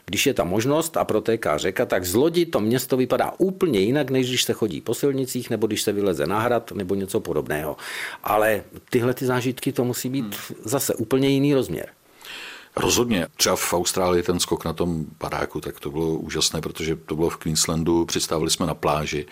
Když 0.06 0.26
je 0.26 0.34
ta 0.34 0.44
možnost 0.44 0.96
a 0.96 1.04
protéká 1.04 1.58
řeka, 1.58 1.86
tak 1.86 2.04
z 2.04 2.14
lodi 2.14 2.46
to 2.46 2.60
město 2.60 2.96
vypadá 2.96 3.32
úplně 3.38 3.80
jinak, 3.80 4.10
než 4.10 4.28
když 4.28 4.44
se 4.44 4.52
chodí 4.52 4.80
po 4.80 4.94
silnicích, 4.94 5.50
nebo 5.50 5.66
když 5.66 5.82
se 5.82 5.92
vyleze 5.92 6.26
na 6.26 6.40
hrad, 6.40 6.72
nebo 6.72 6.94
něco 6.94 7.20
podobného. 7.20 7.76
Ale 8.24 8.62
tyhle 8.90 9.14
ty 9.14 9.26
zážitky, 9.26 9.72
to 9.72 9.84
musí 9.84 10.08
být 10.08 10.24
hmm. 10.24 10.56
zase 10.64 10.94
úplně 10.94 11.28
jiný 11.28 11.54
rozměr. 11.54 11.88
Rozhodně. 12.76 13.26
Třeba 13.36 13.56
v 13.56 13.74
Austrálii 13.74 14.22
ten 14.22 14.40
skok 14.40 14.64
na 14.64 14.72
tom 14.72 15.04
baráku, 15.20 15.60
tak 15.60 15.80
to 15.80 15.90
bylo 15.90 16.06
úžasné, 16.06 16.60
protože 16.60 16.96
to 16.96 17.16
bylo 17.16 17.30
v 17.30 17.36
Queenslandu, 17.36 18.04
přistávali 18.04 18.50
jsme 18.50 18.66
na 18.66 18.74
pláži. 18.74 19.26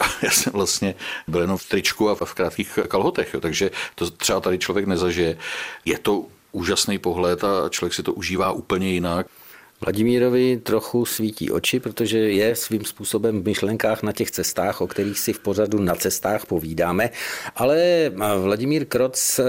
A 0.00 0.04
já 0.22 0.30
jsem 0.30 0.52
vlastně 0.52 0.94
byl 1.28 1.40
jenom 1.40 1.58
v 1.58 1.68
tričku 1.68 2.10
a 2.10 2.14
v 2.14 2.34
krátkých 2.34 2.78
kalhotech, 2.88 3.36
takže 3.40 3.70
to 3.94 4.10
třeba 4.10 4.40
tady 4.40 4.58
člověk 4.58 4.86
nezažije. 4.86 5.38
Je 5.84 5.98
to 5.98 6.24
úžasný 6.52 6.98
pohled 6.98 7.44
a 7.44 7.68
člověk 7.68 7.94
si 7.94 8.02
to 8.02 8.12
užívá 8.12 8.52
úplně 8.52 8.88
jinak. 8.88 9.26
Vladimírovi 9.80 10.56
trochu 10.56 11.04
svítí 11.04 11.50
oči, 11.50 11.80
protože 11.80 12.18
je 12.18 12.56
svým 12.56 12.84
způsobem 12.84 13.42
v 13.42 13.44
myšlenkách 13.44 14.02
na 14.02 14.12
těch 14.12 14.30
cestách, 14.30 14.80
o 14.80 14.86
kterých 14.86 15.18
si 15.18 15.32
v 15.32 15.38
pořadu 15.38 15.78
na 15.78 15.94
cestách 15.94 16.46
povídáme. 16.46 17.10
Ale 17.56 18.10
Vladimír 18.42 18.86
Kroc, 18.86 19.40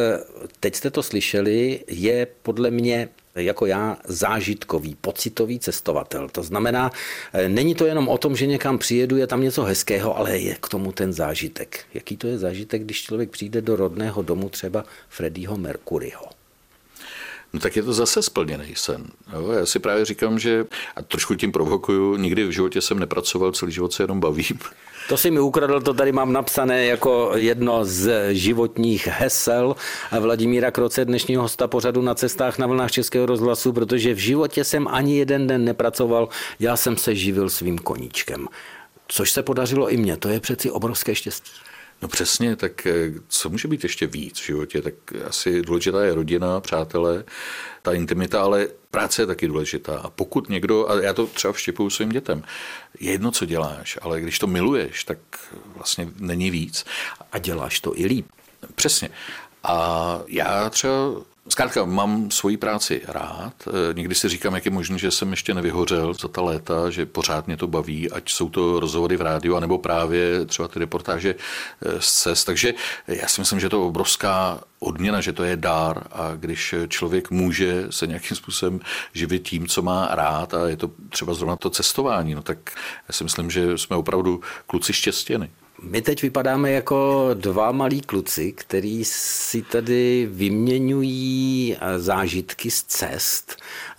teď 0.60 0.76
jste 0.76 0.92
to 0.92 1.04
slyšeli, 1.04 1.80
je 1.88 2.28
podle 2.42 2.72
mě 2.72 3.10
jako 3.36 3.66
já 3.66 3.98
zážitkový, 4.06 4.96
pocitový 5.02 5.60
cestovatel. 5.60 6.30
To 6.30 6.44
znamená, 6.44 6.92
není 7.48 7.76
to 7.76 7.86
jenom 7.86 8.08
o 8.08 8.18
tom, 8.18 8.36
že 8.36 8.48
někam 8.48 8.78
přijedu, 8.78 9.18
je 9.18 9.28
tam 9.28 9.42
něco 9.42 9.64
hezkého, 9.64 10.18
ale 10.18 10.38
je 10.38 10.56
k 10.56 10.68
tomu 10.68 10.92
ten 10.92 11.14
zážitek. 11.14 11.86
Jaký 11.94 12.18
to 12.18 12.28
je 12.28 12.38
zážitek, 12.38 12.84
když 12.84 13.02
člověk 13.02 13.30
přijde 13.30 13.62
do 13.62 13.76
rodného 13.76 14.22
domu 14.22 14.50
třeba 14.50 14.84
Freddieho 15.10 15.58
Mercuryho? 15.58 16.39
No 17.54 17.60
tak 17.60 17.76
je 17.76 17.84
to 17.84 17.94
zase 17.94 18.22
splněný 18.22 18.74
sen. 18.76 19.06
Jo? 19.34 19.52
Já 19.52 19.66
si 19.66 19.80
právě 19.80 20.06
říkám, 20.06 20.40
že, 20.40 20.66
a 20.96 21.02
trošku 21.02 21.36
tím 21.36 21.52
provokuju, 21.52 22.16
nikdy 22.16 22.44
v 22.44 22.52
životě 22.52 22.82
jsem 22.82 23.00
nepracoval, 23.00 23.52
celý 23.52 23.72
život 23.72 23.94
se 23.94 24.04
jenom 24.04 24.20
bavím. 24.20 24.60
To 25.10 25.18
si 25.18 25.32
mi 25.32 25.40
ukradl, 25.40 25.82
to 25.82 25.94
tady 25.94 26.12
mám 26.12 26.34
napsané 26.34 26.86
jako 26.86 27.32
jedno 27.36 27.86
z 27.86 28.34
životních 28.34 29.08
hesel 29.08 29.76
Vladimíra 30.20 30.72
Kroce, 30.72 31.06
dnešního 31.06 31.42
hosta 31.42 31.68
pořadu 31.68 32.02
na 32.02 32.16
cestách 32.16 32.58
na 32.58 32.68
vlnách 32.68 32.92
Českého 32.92 33.26
rozhlasu, 33.26 33.74
protože 33.74 34.14
v 34.14 34.18
životě 34.18 34.64
jsem 34.64 34.88
ani 34.88 35.18
jeden 35.18 35.48
den 35.48 35.66
nepracoval, 35.66 36.30
já 36.60 36.78
jsem 36.78 36.98
se 36.98 37.16
živil 37.16 37.50
svým 37.50 37.78
koníčkem. 37.78 38.48
Což 39.08 39.32
se 39.32 39.44
podařilo 39.44 39.90
i 39.90 39.98
mně, 39.98 40.18
to 40.18 40.30
je 40.30 40.40
přeci 40.40 40.72
obrovské 40.72 41.16
štěstí. 41.16 41.52
No 42.02 42.08
přesně, 42.08 42.56
tak 42.56 42.86
eh, 42.86 43.14
co 43.28 43.50
může 43.50 43.68
být 43.68 43.84
ještě 43.84 44.08
víc 44.08 44.40
v 44.40 44.46
životě? 44.46 44.82
Tak 44.82 44.94
asi 45.28 45.62
důležitá 45.62 46.04
je 46.04 46.16
rodina, 46.16 46.62
přátelé, 46.62 47.24
ta 47.82 47.94
intimita, 47.94 48.42
ale 48.42 48.68
práce 48.92 49.22
je 49.22 49.26
taky 49.26 49.48
důležitá. 49.48 50.00
A 50.00 50.10
pokud 50.10 50.50
někdo, 50.50 50.90
a 50.90 51.02
já 51.02 51.14
to 51.14 51.28
třeba 51.28 51.54
vštěpuju 51.54 51.90
svým 51.90 52.10
dětem, 52.10 52.44
je 53.00 53.12
jedno, 53.12 53.32
co 53.32 53.46
děláš, 53.46 54.00
ale 54.02 54.22
když 54.22 54.40
to 54.40 54.48
miluješ, 54.48 55.04
tak 55.04 55.18
vlastně 55.76 56.12
není 56.20 56.52
víc. 56.52 56.86
A 57.32 57.38
děláš 57.38 57.80
to 57.80 58.00
i 58.00 58.06
líp. 58.06 58.28
Přesně. 58.76 59.10
A 59.64 60.20
já 60.28 60.70
třeba 60.70 60.92
Zkrátka, 61.50 61.86
mám 61.86 62.32
svoji 62.32 62.58
práci 62.58 63.02
rád. 63.08 63.54
E, 63.68 63.94
někdy 63.94 64.16
si 64.16 64.30
říkám, 64.30 64.56
jak 64.56 64.66
je 64.66 64.72
možné, 64.72 64.98
že 64.98 65.12
jsem 65.12 65.32
ještě 65.32 65.54
nevyhořel 65.54 66.14
za 66.14 66.28
ta 66.28 66.42
léta, 66.42 66.90
že 66.90 67.06
pořád 67.06 67.48
mě 67.48 67.58
to 67.58 67.68
baví, 67.68 68.12
ať 68.12 68.32
jsou 68.32 68.50
to 68.50 68.80
rozhovory 68.80 69.18
v 69.18 69.22
rádiu, 69.22 69.56
anebo 69.56 69.78
právě 69.78 70.46
třeba 70.46 70.68
ty 70.68 70.80
reportáže 70.80 71.30
e, 71.30 72.02
z 72.02 72.14
cest. 72.14 72.46
Takže 72.46 72.74
já 73.08 73.28
si 73.28 73.42
myslím, 73.42 73.60
že 73.60 73.70
to 73.70 73.76
je 73.76 73.88
obrovská 73.88 74.60
odměna, 74.80 75.22
že 75.22 75.34
to 75.34 75.44
je 75.44 75.58
dár 75.58 76.04
a 76.12 76.32
když 76.36 76.76
člověk 76.88 77.32
může 77.32 77.88
se 77.90 78.08
nějakým 78.08 78.38
způsobem 78.38 78.80
živit 79.14 79.40
tím, 79.40 79.68
co 79.68 79.82
má 79.82 80.08
rád 80.12 80.54
a 80.54 80.70
je 80.70 80.78
to 80.78 80.92
třeba 81.10 81.34
zrovna 81.34 81.56
to 81.56 81.70
cestování, 81.70 82.36
no 82.36 82.42
tak 82.42 82.58
já 83.08 83.14
si 83.14 83.24
myslím, 83.24 83.52
že 83.52 83.78
jsme 83.78 83.96
opravdu 83.96 84.42
kluci 84.68 84.94
štěstěny. 84.94 85.50
My 85.82 86.02
teď 86.02 86.22
vypadáme 86.22 86.72
jako 86.72 87.30
dva 87.34 87.72
malí 87.72 88.02
kluci, 88.02 88.52
který 88.52 89.06
si 89.06 89.62
tady 89.62 90.28
vyměňují 90.32 91.76
eh, 91.80 92.00
zážitky 92.00 92.72
z 92.72 92.84
cest. 92.84 93.56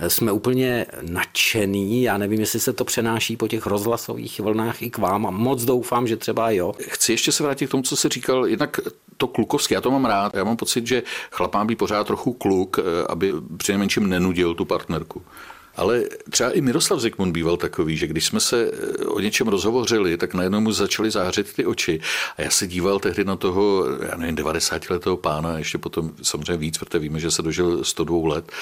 Jsme 0.08 0.32
úplně 0.32 0.86
nadšený, 1.02 2.02
já 2.02 2.18
nevím, 2.18 2.40
jestli 2.40 2.60
se 2.60 2.72
to 2.72 2.84
přenáší 2.84 3.36
po 3.36 3.48
těch 3.48 3.66
rozhlasových 3.66 4.40
vlnách 4.40 4.82
i 4.82 4.90
k 4.90 4.98
vám 4.98 5.26
a 5.26 5.30
moc 5.30 5.64
doufám, 5.64 6.06
že 6.06 6.16
třeba 6.16 6.50
jo. 6.50 6.74
Chci 6.88 7.12
ještě 7.12 7.32
se 7.32 7.42
vrátit 7.42 7.66
k 7.66 7.70
tomu, 7.70 7.82
co 7.82 7.96
jsi 7.96 8.08
říkal, 8.08 8.46
jednak 8.46 8.80
to 9.16 9.26
klukovské, 9.26 9.74
já 9.74 9.80
to 9.80 9.90
mám 9.90 10.04
rád. 10.04 10.34
Já 10.34 10.44
mám 10.44 10.56
pocit, 10.56 10.86
že 10.86 11.02
chlap 11.30 11.54
má 11.54 11.64
být 11.64 11.78
pořád 11.78 12.06
trochu 12.06 12.32
kluk, 12.32 12.78
eh, 12.78 13.06
aby 13.08 13.32
přinejmenším 13.56 14.08
nenudil 14.08 14.54
tu 14.54 14.64
partnerku. 14.64 15.22
Ale 15.76 16.02
třeba 16.30 16.50
i 16.50 16.60
Miroslav 16.60 17.00
Zikmund 17.00 17.32
býval 17.32 17.56
takový, 17.56 17.96
že 17.96 18.06
když 18.06 18.26
jsme 18.26 18.40
se 18.40 18.70
eh, 18.72 19.04
o 19.04 19.20
něčem 19.20 19.48
rozhovořili, 19.48 20.16
tak 20.16 20.34
najednou 20.34 20.60
mu 20.60 20.72
začaly 20.72 21.10
zářit 21.10 21.52
ty 21.52 21.66
oči. 21.66 22.00
A 22.36 22.42
já 22.42 22.50
se 22.50 22.66
díval 22.66 22.98
tehdy 22.98 23.24
na 23.24 23.36
toho, 23.36 23.84
já 24.10 24.16
nevím, 24.16 24.34
90 24.34 24.90
letého 24.90 25.16
pána, 25.16 25.58
ještě 25.58 25.78
potom 25.78 26.10
samozřejmě 26.22 26.56
víc, 26.56 26.78
protože 26.78 26.98
víme, 26.98 27.20
že 27.20 27.30
se 27.30 27.42
dožil 27.42 27.84
102 27.84 28.28
let, 28.28 28.52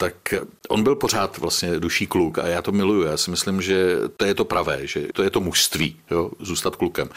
tak 0.00 0.34
on 0.68 0.82
byl 0.82 0.96
pořád 0.96 1.38
vlastně 1.38 1.80
duší 1.80 2.06
kluk 2.06 2.38
a 2.38 2.46
já 2.46 2.62
to 2.62 2.72
miluju. 2.72 3.02
Já 3.02 3.16
si 3.16 3.30
myslím, 3.30 3.62
že 3.62 3.96
to 4.16 4.24
je 4.24 4.34
to 4.34 4.44
pravé, 4.44 4.86
že 4.86 5.06
to 5.14 5.22
je 5.22 5.30
to 5.30 5.40
mužství, 5.40 5.96
jo, 6.10 6.30
zůstat 6.40 6.76
klukem. 6.76 7.08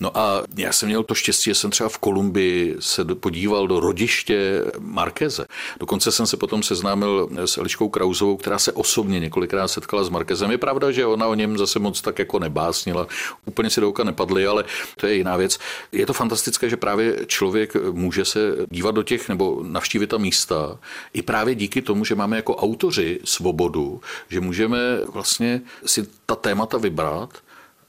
No 0.00 0.18
a 0.18 0.42
já 0.56 0.72
jsem 0.72 0.88
měl 0.88 1.02
to 1.02 1.14
štěstí, 1.14 1.50
že 1.50 1.54
jsem 1.54 1.70
třeba 1.70 1.88
v 1.88 1.98
Kolumbii 1.98 2.76
se 2.80 3.04
podíval 3.04 3.66
do 3.66 3.80
rodiště 3.80 4.64
Markeze. 4.78 5.44
Dokonce 5.80 6.12
jsem 6.12 6.26
se 6.26 6.36
potom 6.36 6.62
seznámil 6.62 7.28
s 7.36 7.58
Eliškou 7.58 7.88
Krauzovou, 7.88 8.36
která 8.36 8.58
se 8.58 8.71
osobně 8.72 9.20
několikrát 9.20 9.68
setkala 9.68 10.04
s 10.04 10.08
Markezem. 10.08 10.50
Je 10.50 10.58
pravda, 10.58 10.90
že 10.90 11.06
ona 11.06 11.26
o 11.26 11.34
něm 11.34 11.58
zase 11.58 11.78
moc 11.78 12.00
tak 12.00 12.18
jako 12.18 12.38
nebásnila, 12.38 13.06
úplně 13.46 13.70
si 13.70 13.80
do 13.80 13.88
oka 13.88 14.04
nepadly, 14.04 14.46
ale 14.46 14.64
to 14.96 15.06
je 15.06 15.14
jiná 15.14 15.36
věc. 15.36 15.58
Je 15.92 16.06
to 16.06 16.12
fantastické, 16.12 16.68
že 16.68 16.76
právě 16.76 17.26
člověk 17.26 17.76
může 17.92 18.24
se 18.24 18.56
dívat 18.70 18.94
do 18.94 19.02
těch 19.02 19.28
nebo 19.28 19.60
navštívit 19.62 20.06
ta 20.06 20.18
místa 20.18 20.78
i 21.12 21.22
právě 21.22 21.54
díky 21.54 21.82
tomu, 21.82 22.04
že 22.04 22.14
máme 22.14 22.36
jako 22.36 22.56
autoři 22.56 23.20
svobodu, 23.24 24.00
že 24.28 24.40
můžeme 24.40 24.78
vlastně 25.12 25.60
si 25.86 26.06
ta 26.26 26.34
témata 26.34 26.78
vybrat 26.78 27.30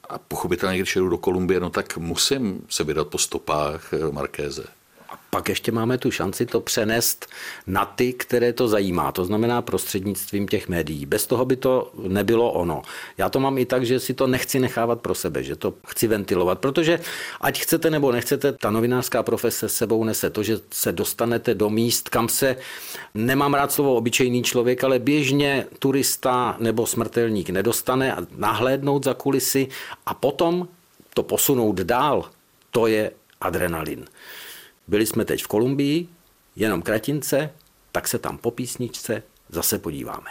a 0.09 0.17
pochopitelně, 0.17 0.77
když 0.77 0.95
jedu 0.95 1.09
do 1.09 1.17
Kolumbie, 1.17 1.59
no 1.59 1.69
tak 1.69 1.97
musím 1.97 2.61
se 2.69 2.83
vydat 2.83 3.07
po 3.07 3.17
stopách 3.17 3.89
Markéze 4.11 4.63
pak 5.33 5.49
ještě 5.49 5.71
máme 5.71 5.97
tu 5.97 6.11
šanci 6.11 6.45
to 6.45 6.61
přenést 6.61 7.25
na 7.67 7.85
ty, 7.85 8.13
které 8.13 8.53
to 8.53 8.67
zajímá, 8.67 9.11
to 9.11 9.25
znamená 9.25 9.61
prostřednictvím 9.61 10.47
těch 10.47 10.69
médií. 10.69 11.05
Bez 11.05 11.27
toho 11.27 11.45
by 11.45 11.55
to 11.55 11.91
nebylo 12.07 12.51
ono. 12.51 12.81
Já 13.17 13.29
to 13.29 13.39
mám 13.39 13.57
i 13.57 13.65
tak, 13.65 13.85
že 13.85 13.99
si 13.99 14.13
to 14.13 14.27
nechci 14.27 14.59
nechávat 14.59 15.01
pro 15.01 15.15
sebe, 15.15 15.43
že 15.43 15.55
to 15.55 15.73
chci 15.87 16.07
ventilovat, 16.07 16.59
protože 16.59 16.99
ať 17.41 17.61
chcete 17.61 17.89
nebo 17.89 18.11
nechcete, 18.11 18.51
ta 18.51 18.71
novinářská 18.71 19.23
profese 19.23 19.69
sebou 19.69 20.03
nese 20.03 20.29
to, 20.29 20.43
že 20.43 20.59
se 20.71 20.91
dostanete 20.91 21.55
do 21.55 21.69
míst, 21.69 22.09
kam 22.09 22.29
se, 22.29 22.55
nemám 23.13 23.53
rád 23.53 23.71
slovo 23.71 23.95
obyčejný 23.95 24.43
člověk, 24.43 24.83
ale 24.83 24.99
běžně 24.99 25.65
turista 25.79 26.55
nebo 26.59 26.85
smrtelník 26.85 27.49
nedostane 27.49 28.13
a 28.13 28.21
nahlédnout 28.37 29.03
za 29.03 29.13
kulisy 29.13 29.67
a 30.05 30.13
potom 30.13 30.67
to 31.13 31.23
posunout 31.23 31.79
dál, 31.79 32.29
to 32.71 32.87
je 32.87 33.11
adrenalin. 33.41 34.05
Byli 34.87 35.05
jsme 35.05 35.25
teď 35.25 35.43
v 35.43 35.47
Kolumbii, 35.47 36.07
jenom 36.55 36.81
kratince, 36.81 37.49
tak 37.91 38.07
se 38.07 38.19
tam 38.19 38.37
po 38.37 38.51
písničce 38.51 39.23
zase 39.49 39.79
podíváme. 39.79 40.29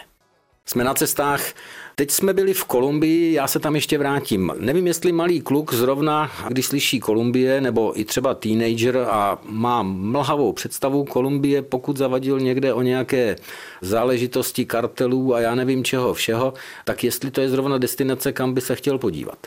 Jsme 0.67 0.85
na 0.85 0.95
cestách. 0.95 1.53
Teď 1.95 2.11
jsme 2.11 2.33
byli 2.33 2.55
v 2.55 2.65
Kolumbii, 2.65 3.33
já 3.33 3.47
se 3.47 3.59
tam 3.59 3.75
ještě 3.75 3.99
vrátím. 3.99 4.53
Nevím, 4.59 4.87
jestli 4.87 5.12
malý 5.12 5.41
kluk 5.41 5.75
zrovna, 5.75 6.31
když 6.49 6.67
slyší 6.67 7.01
Kolumbie, 7.01 7.61
nebo 7.61 8.01
i 8.01 8.05
třeba 8.05 8.35
teenager 8.35 8.97
a 8.99 9.38
má 9.45 9.83
mlhavou 9.83 10.53
představu 10.53 11.05
Kolumbie, 11.05 11.62
pokud 11.62 11.97
zavadil 11.97 12.41
někde 12.41 12.75
o 12.75 12.83
nějaké 12.83 13.37
záležitosti 13.81 14.65
kartelů 14.65 15.35
a 15.35 15.41
já 15.41 15.55
nevím 15.55 15.85
čeho 15.85 16.15
všeho, 16.15 16.55
tak 16.85 17.05
jestli 17.05 17.31
to 17.31 17.41
je 17.41 17.49
zrovna 17.49 17.79
destinace, 17.79 18.33
kam 18.33 18.55
by 18.55 18.61
se 18.61 18.75
chtěl 18.75 18.99
podívat. 18.99 19.47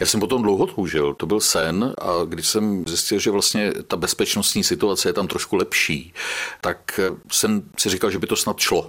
Já 0.00 0.06
jsem 0.06 0.20
potom 0.20 0.42
dlouho 0.42 0.66
toužil, 0.66 1.14
to 1.14 1.26
byl 1.26 1.40
sen 1.40 1.94
a 1.98 2.24
když 2.24 2.48
jsem 2.48 2.84
zjistil, 2.86 3.18
že 3.18 3.30
vlastně 3.30 3.72
ta 3.88 3.96
bezpečnostní 3.96 4.64
situace 4.64 5.08
je 5.08 5.12
tam 5.12 5.26
trošku 5.26 5.56
lepší, 5.56 6.14
tak 6.60 7.00
jsem 7.32 7.62
si 7.78 7.88
říkal, 7.88 8.10
že 8.10 8.18
by 8.18 8.26
to 8.26 8.36
snad 8.36 8.58
šlo. 8.58 8.88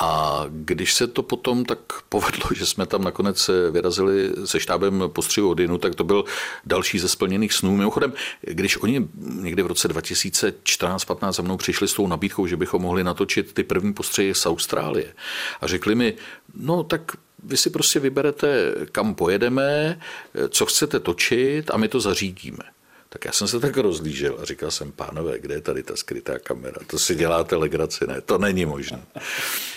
A 0.00 0.44
když 0.48 0.94
se 0.94 1.06
to 1.06 1.22
potom 1.22 1.64
tak 1.64 1.78
povedlo, 2.08 2.50
že 2.54 2.66
jsme 2.66 2.86
tam 2.86 3.04
nakonec 3.04 3.50
vyrazili 3.70 4.30
se 4.44 4.60
štábem 4.60 5.04
postřihu 5.06 5.50
Odinu, 5.50 5.78
tak 5.78 5.94
to 5.94 6.04
byl 6.04 6.24
další 6.64 6.98
ze 6.98 7.08
splněných 7.08 7.52
snů. 7.52 7.76
Mimochodem, 7.76 8.12
když 8.40 8.76
oni 8.76 9.08
někdy 9.14 9.62
v 9.62 9.66
roce 9.66 9.88
2014-15 9.88 11.32
za 11.32 11.42
mnou 11.42 11.56
přišli 11.56 11.88
s 11.88 11.94
tou 11.94 12.06
nabídkou, 12.06 12.46
že 12.46 12.56
bychom 12.56 12.82
mohli 12.82 13.04
natočit 13.04 13.52
ty 13.52 13.62
první 13.62 13.92
postřehy 13.94 14.34
z 14.34 14.46
Austrálie 14.46 15.14
a 15.60 15.66
řekli 15.66 15.94
mi, 15.94 16.14
no 16.54 16.82
tak 16.82 17.12
vy 17.42 17.56
si 17.56 17.70
prostě 17.70 18.00
vyberete, 18.00 18.74
kam 18.92 19.14
pojedeme, 19.14 20.00
co 20.48 20.66
chcete 20.66 21.00
točit 21.00 21.70
a 21.70 21.76
my 21.76 21.88
to 21.88 22.00
zařídíme. 22.00 22.64
Tak 23.10 23.24
já 23.24 23.32
jsem 23.32 23.48
se 23.48 23.60
tak 23.60 23.76
rozlížel 23.76 24.38
a 24.42 24.44
říkal 24.44 24.70
jsem, 24.70 24.92
pánové, 24.92 25.38
kde 25.38 25.54
je 25.54 25.60
tady 25.60 25.82
ta 25.82 25.96
skrytá 25.96 26.38
kamera? 26.38 26.76
To 26.86 26.98
si 26.98 27.14
děláte 27.14 27.56
legraci, 27.56 28.06
ne? 28.06 28.20
To 28.20 28.38
není 28.38 28.66
možné. 28.66 29.02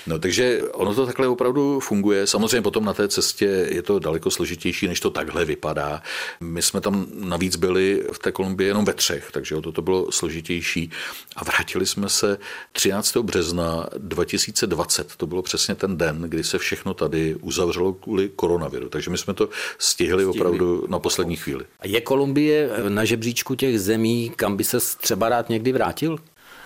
No 0.08 0.20
takže 0.20 0.62
ono 0.74 0.96
to 0.96 1.06
takhle 1.06 1.28
opravdu 1.28 1.80
funguje. 1.80 2.28
Samozřejmě 2.28 2.62
potom 2.62 2.86
na 2.86 2.94
té 2.94 3.08
cestě 3.08 3.46
je 3.46 3.82
to 3.82 4.00
daleko 4.00 4.32
složitější, 4.32 4.88
než 4.88 5.00
to 5.00 5.10
takhle 5.10 5.46
vypadá. 5.46 6.02
My 6.40 6.62
jsme 6.62 6.82
tam 6.82 7.08
navíc 7.14 7.56
byli 7.56 8.04
v 8.12 8.20
té 8.20 8.32
Kolumbii 8.32 8.68
jenom 8.68 8.86
ve 8.86 8.94
třech, 8.94 9.30
takže 9.32 9.56
o 9.56 9.62
to, 9.62 9.72
to 9.72 9.82
bylo 9.82 10.12
složitější. 10.12 10.92
A 11.36 11.44
vrátili 11.44 11.86
jsme 11.86 12.10
se 12.10 12.38
13. 12.72 13.18
března 13.18 13.88
2020. 13.98 15.16
To 15.16 15.28
bylo 15.28 15.42
přesně 15.42 15.76
ten 15.76 15.98
den, 15.98 16.22
kdy 16.22 16.44
se 16.44 16.58
všechno 16.58 16.94
tady 16.94 17.36
uzavřelo 17.42 17.94
kvůli 17.94 18.30
koronaviru. 18.30 18.90
Takže 18.90 19.12
my 19.12 19.18
jsme 19.18 19.34
to 19.34 19.50
stihli, 19.78 20.24
stihli. 20.24 20.40
opravdu 20.40 20.86
na 20.90 21.00
poslední 21.00 21.36
chvíli. 21.36 21.66
A 21.80 21.88
je 21.88 22.02
Kolumbie 22.02 22.70
na 22.90 23.06
žebříčku 23.22 23.56
těch 23.56 23.80
zemí, 23.80 24.32
kam 24.36 24.58
by 24.58 24.64
se 24.64 24.78
třeba 24.98 25.30
rád 25.30 25.50
někdy 25.50 25.72
vrátil? 25.72 26.18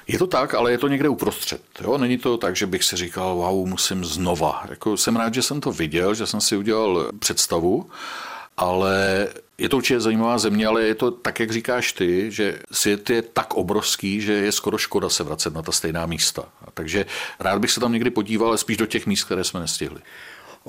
Je 0.07 0.17
to 0.17 0.27
tak, 0.27 0.53
ale 0.53 0.71
je 0.71 0.77
to 0.77 0.87
někde 0.87 1.09
uprostřed. 1.09 1.61
Jo? 1.81 1.97
Není 1.97 2.17
to 2.17 2.37
tak, 2.37 2.55
že 2.55 2.65
bych 2.65 2.83
si 2.83 2.95
říkal, 2.95 3.35
wow, 3.35 3.67
musím 3.67 4.05
znova. 4.05 4.63
Jako 4.69 4.97
jsem 4.97 5.15
rád, 5.15 5.33
že 5.33 5.41
jsem 5.41 5.61
to 5.61 5.71
viděl, 5.71 6.13
že 6.13 6.27
jsem 6.27 6.41
si 6.41 6.57
udělal 6.57 7.11
představu, 7.19 7.89
ale 8.57 9.27
je 9.57 9.69
to 9.69 9.77
určitě 9.77 9.99
zajímavá 9.99 10.37
země, 10.37 10.67
ale 10.67 10.83
je 10.83 10.95
to 10.95 11.11
tak, 11.11 11.39
jak 11.39 11.51
říkáš 11.51 11.93
ty, 11.93 12.31
že 12.31 12.59
svět 12.71 13.09
je 13.09 13.21
tak 13.21 13.53
obrovský, 13.53 14.21
že 14.21 14.33
je 14.33 14.51
skoro 14.51 14.77
škoda 14.77 15.09
se 15.09 15.23
vracet 15.23 15.53
na 15.53 15.61
ta 15.61 15.71
stejná 15.71 16.05
místa. 16.05 16.43
Takže 16.73 17.05
rád 17.39 17.59
bych 17.59 17.71
se 17.71 17.79
tam 17.79 17.91
někdy 17.91 18.09
podíval, 18.09 18.47
ale 18.47 18.57
spíš 18.57 18.77
do 18.77 18.85
těch 18.85 19.05
míst, 19.05 19.23
které 19.23 19.43
jsme 19.43 19.59
nestihli. 19.59 19.99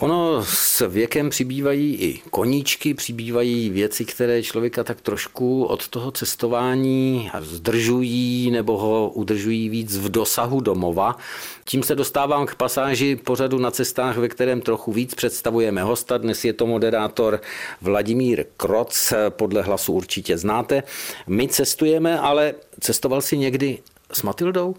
Ono 0.00 0.44
s 0.44 0.88
věkem 0.88 1.30
přibývají 1.30 1.94
i 1.94 2.22
koníčky, 2.30 2.94
přibývají 2.94 3.70
věci, 3.70 4.04
které 4.04 4.42
člověka 4.42 4.84
tak 4.84 5.00
trošku 5.00 5.64
od 5.64 5.88
toho 5.88 6.10
cestování 6.10 7.30
zdržují 7.40 8.50
nebo 8.50 8.78
ho 8.78 9.10
udržují 9.10 9.68
víc 9.68 9.96
v 9.96 10.08
dosahu 10.08 10.60
domova. 10.60 11.16
Tím 11.64 11.82
se 11.82 11.94
dostávám 11.94 12.46
k 12.46 12.54
pasáži 12.54 13.16
pořadu 13.16 13.58
na 13.58 13.70
cestách, 13.70 14.16
ve 14.16 14.28
kterém 14.28 14.60
trochu 14.60 14.92
víc 14.92 15.14
představujeme 15.14 15.82
hosta. 15.82 16.18
Dnes 16.18 16.44
je 16.44 16.52
to 16.52 16.66
moderátor 16.66 17.40
Vladimír 17.80 18.44
Kroc, 18.56 19.12
podle 19.28 19.62
hlasu 19.62 19.92
určitě 19.92 20.38
znáte. 20.38 20.82
My 21.26 21.48
cestujeme, 21.48 22.20
ale 22.20 22.54
cestoval 22.80 23.20
si 23.20 23.38
někdy 23.38 23.78
s 24.12 24.22
Matildou? 24.22 24.74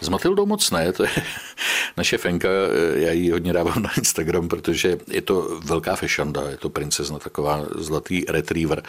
S 0.00 0.08
Matildou 0.08 0.46
moc 0.46 0.70
ne, 0.70 0.92
to 0.92 1.02
je 1.02 1.10
naše 1.96 2.18
Fenka, 2.18 2.48
já 2.94 3.12
ji 3.12 3.30
hodně 3.30 3.52
dávám 3.52 3.82
na 3.82 3.90
Instagram, 3.98 4.48
protože 4.48 4.98
je 5.08 5.22
to 5.22 5.60
velká 5.64 5.96
fešanda, 5.96 6.50
je 6.50 6.56
to 6.56 6.70
princezna, 6.70 7.18
taková 7.18 7.66
zlatý 7.74 8.24
retriever. 8.28 8.82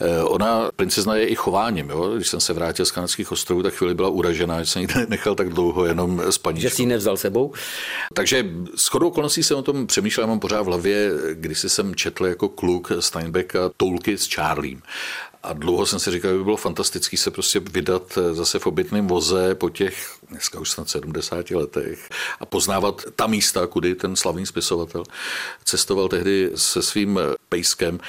Eh, 0.00 0.22
ona, 0.22 0.70
princezna 0.76 1.14
je 1.14 1.26
i 1.26 1.34
chováním, 1.34 1.90
jo? 1.90 2.14
když 2.16 2.28
jsem 2.28 2.40
se 2.40 2.52
vrátil 2.52 2.86
z 2.86 2.90
kanadských 2.90 3.32
ostrovů, 3.32 3.62
tak 3.62 3.74
chvíli 3.74 3.94
byla 3.94 4.08
uražená, 4.08 4.62
že 4.62 4.70
jsem 4.70 4.82
ji 4.82 4.88
nechal 5.08 5.34
tak 5.34 5.48
dlouho 5.48 5.84
jenom 5.84 6.20
s 6.20 6.38
paní. 6.38 6.60
Že 6.60 6.70
si 6.70 6.82
ji 6.82 6.86
nevzal 6.86 7.16
sebou? 7.16 7.52
Takže 8.14 8.46
s 8.76 8.86
chodou 8.86 9.08
okolností 9.08 9.42
jsem 9.42 9.56
o 9.56 9.62
tom 9.62 9.86
přemýšlel, 9.86 10.26
mám 10.26 10.40
pořád 10.40 10.62
v 10.62 10.66
hlavě, 10.66 11.10
když 11.32 11.58
jsem 11.58 11.94
četl 11.94 12.26
jako 12.26 12.48
kluk 12.48 12.92
Steinbecka 13.00 13.70
Toulky 13.76 14.18
s 14.18 14.34
Charliem. 14.34 14.82
A 15.42 15.52
dlouho 15.52 15.86
jsem 15.86 15.98
si 15.98 16.10
říkal, 16.10 16.30
že 16.30 16.38
by 16.38 16.44
bylo 16.44 16.56
fantastické 16.56 17.16
se 17.16 17.30
prostě 17.30 17.60
vydat 17.60 18.18
eh, 18.18 18.34
zase 18.34 18.58
v 18.58 18.66
obytném 18.66 19.06
voze 19.06 19.54
po 19.54 19.70
těch 19.70 20.17
dneska 20.30 20.60
už 20.60 20.70
snad 20.70 20.88
70 20.88 21.50
letech 21.50 22.08
a 22.40 22.46
poznávat 22.46 23.02
ta 23.16 23.26
místa, 23.26 23.66
kudy 23.66 23.94
ten 23.94 24.16
slavný 24.16 24.46
spisovatel 24.46 25.04
cestoval 25.64 26.08
tehdy 26.08 26.50
se 26.54 26.82
svým 26.82 27.20
pejskem. 27.48 28.00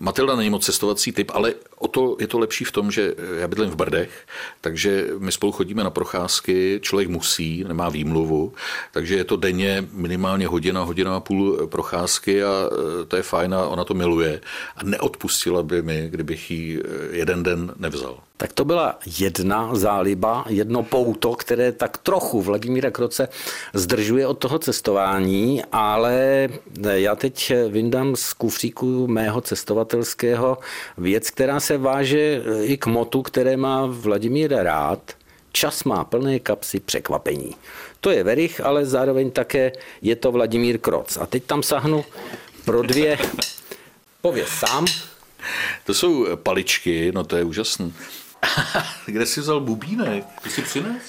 Matilda 0.00 0.36
není 0.36 0.50
moc 0.50 0.64
cestovací 0.64 1.12
typ, 1.12 1.30
ale 1.34 1.54
o 1.78 1.88
to 1.88 2.16
je 2.20 2.26
to 2.26 2.38
lepší 2.38 2.64
v 2.64 2.72
tom, 2.72 2.90
že 2.90 3.14
já 3.38 3.48
bydlím 3.48 3.70
v 3.70 3.76
Brdech, 3.76 4.26
takže 4.60 5.06
my 5.18 5.32
spolu 5.32 5.52
chodíme 5.52 5.84
na 5.84 5.90
procházky, 5.90 6.80
člověk 6.82 7.08
musí, 7.08 7.64
nemá 7.68 7.88
výmluvu, 7.88 8.52
takže 8.92 9.16
je 9.16 9.24
to 9.24 9.36
denně 9.36 9.84
minimálně 9.92 10.46
hodina, 10.46 10.82
hodina 10.82 11.16
a 11.16 11.20
půl 11.20 11.66
procházky 11.66 12.44
a 12.44 12.70
eh, 12.72 13.04
to 13.04 13.16
je 13.16 13.22
fajn 13.22 13.54
a 13.54 13.66
ona 13.68 13.84
to 13.84 13.94
miluje 13.94 14.40
a 14.76 14.84
neodpustila 14.84 15.62
by 15.62 15.82
mi, 15.82 16.08
kdybych 16.10 16.50
ji 16.50 16.80
eh, 16.84 17.16
jeden 17.16 17.42
den 17.42 17.72
nevzal. 17.76 18.18
Tak 18.36 18.52
to 18.52 18.64
byla 18.64 18.98
jedna 19.18 19.74
záliba, 19.74 20.44
jedno 20.48 20.82
pouto, 20.82 21.34
které 21.34 21.72
tak 21.72 21.98
trochu 21.98 22.42
Vladimíra 22.42 22.90
Kroce 22.90 23.28
zdržuje 23.74 24.26
od 24.26 24.34
toho 24.34 24.58
cestování, 24.58 25.62
ale 25.72 26.48
já 26.82 27.16
teď 27.16 27.52
vyndám 27.68 28.16
z 28.16 28.32
kufříku 28.32 28.83
mého 29.06 29.40
cestovatelského 29.40 30.58
věc, 30.98 31.30
která 31.30 31.60
se 31.60 31.78
váže 31.78 32.42
i 32.62 32.76
k 32.76 32.86
motu, 32.86 33.22
které 33.22 33.56
má 33.56 33.86
Vladimír 33.86 34.54
rád. 34.54 35.12
Čas 35.52 35.84
má 35.84 36.04
plné 36.04 36.38
kapsy 36.38 36.80
překvapení. 36.80 37.54
To 38.00 38.10
je 38.10 38.24
Verich, 38.24 38.60
ale 38.60 38.86
zároveň 38.86 39.30
také 39.30 39.72
je 40.02 40.16
to 40.16 40.32
Vladimír 40.32 40.78
Kroc. 40.78 41.16
A 41.16 41.26
teď 41.26 41.44
tam 41.44 41.62
sahnu 41.62 42.04
pro 42.64 42.82
dvě. 42.82 43.18
Pověz 44.22 44.48
sám. 44.48 44.86
To 45.86 45.94
jsou 45.94 46.36
paličky, 46.36 47.12
no 47.14 47.24
to 47.24 47.36
je 47.36 47.44
úžasné. 47.44 47.90
Kde 49.06 49.26
jsi 49.26 49.40
vzal 49.40 49.60
bubínek? 49.60 50.24
Ty 50.42 50.50
jsi 50.50 50.62
přines? 50.62 51.02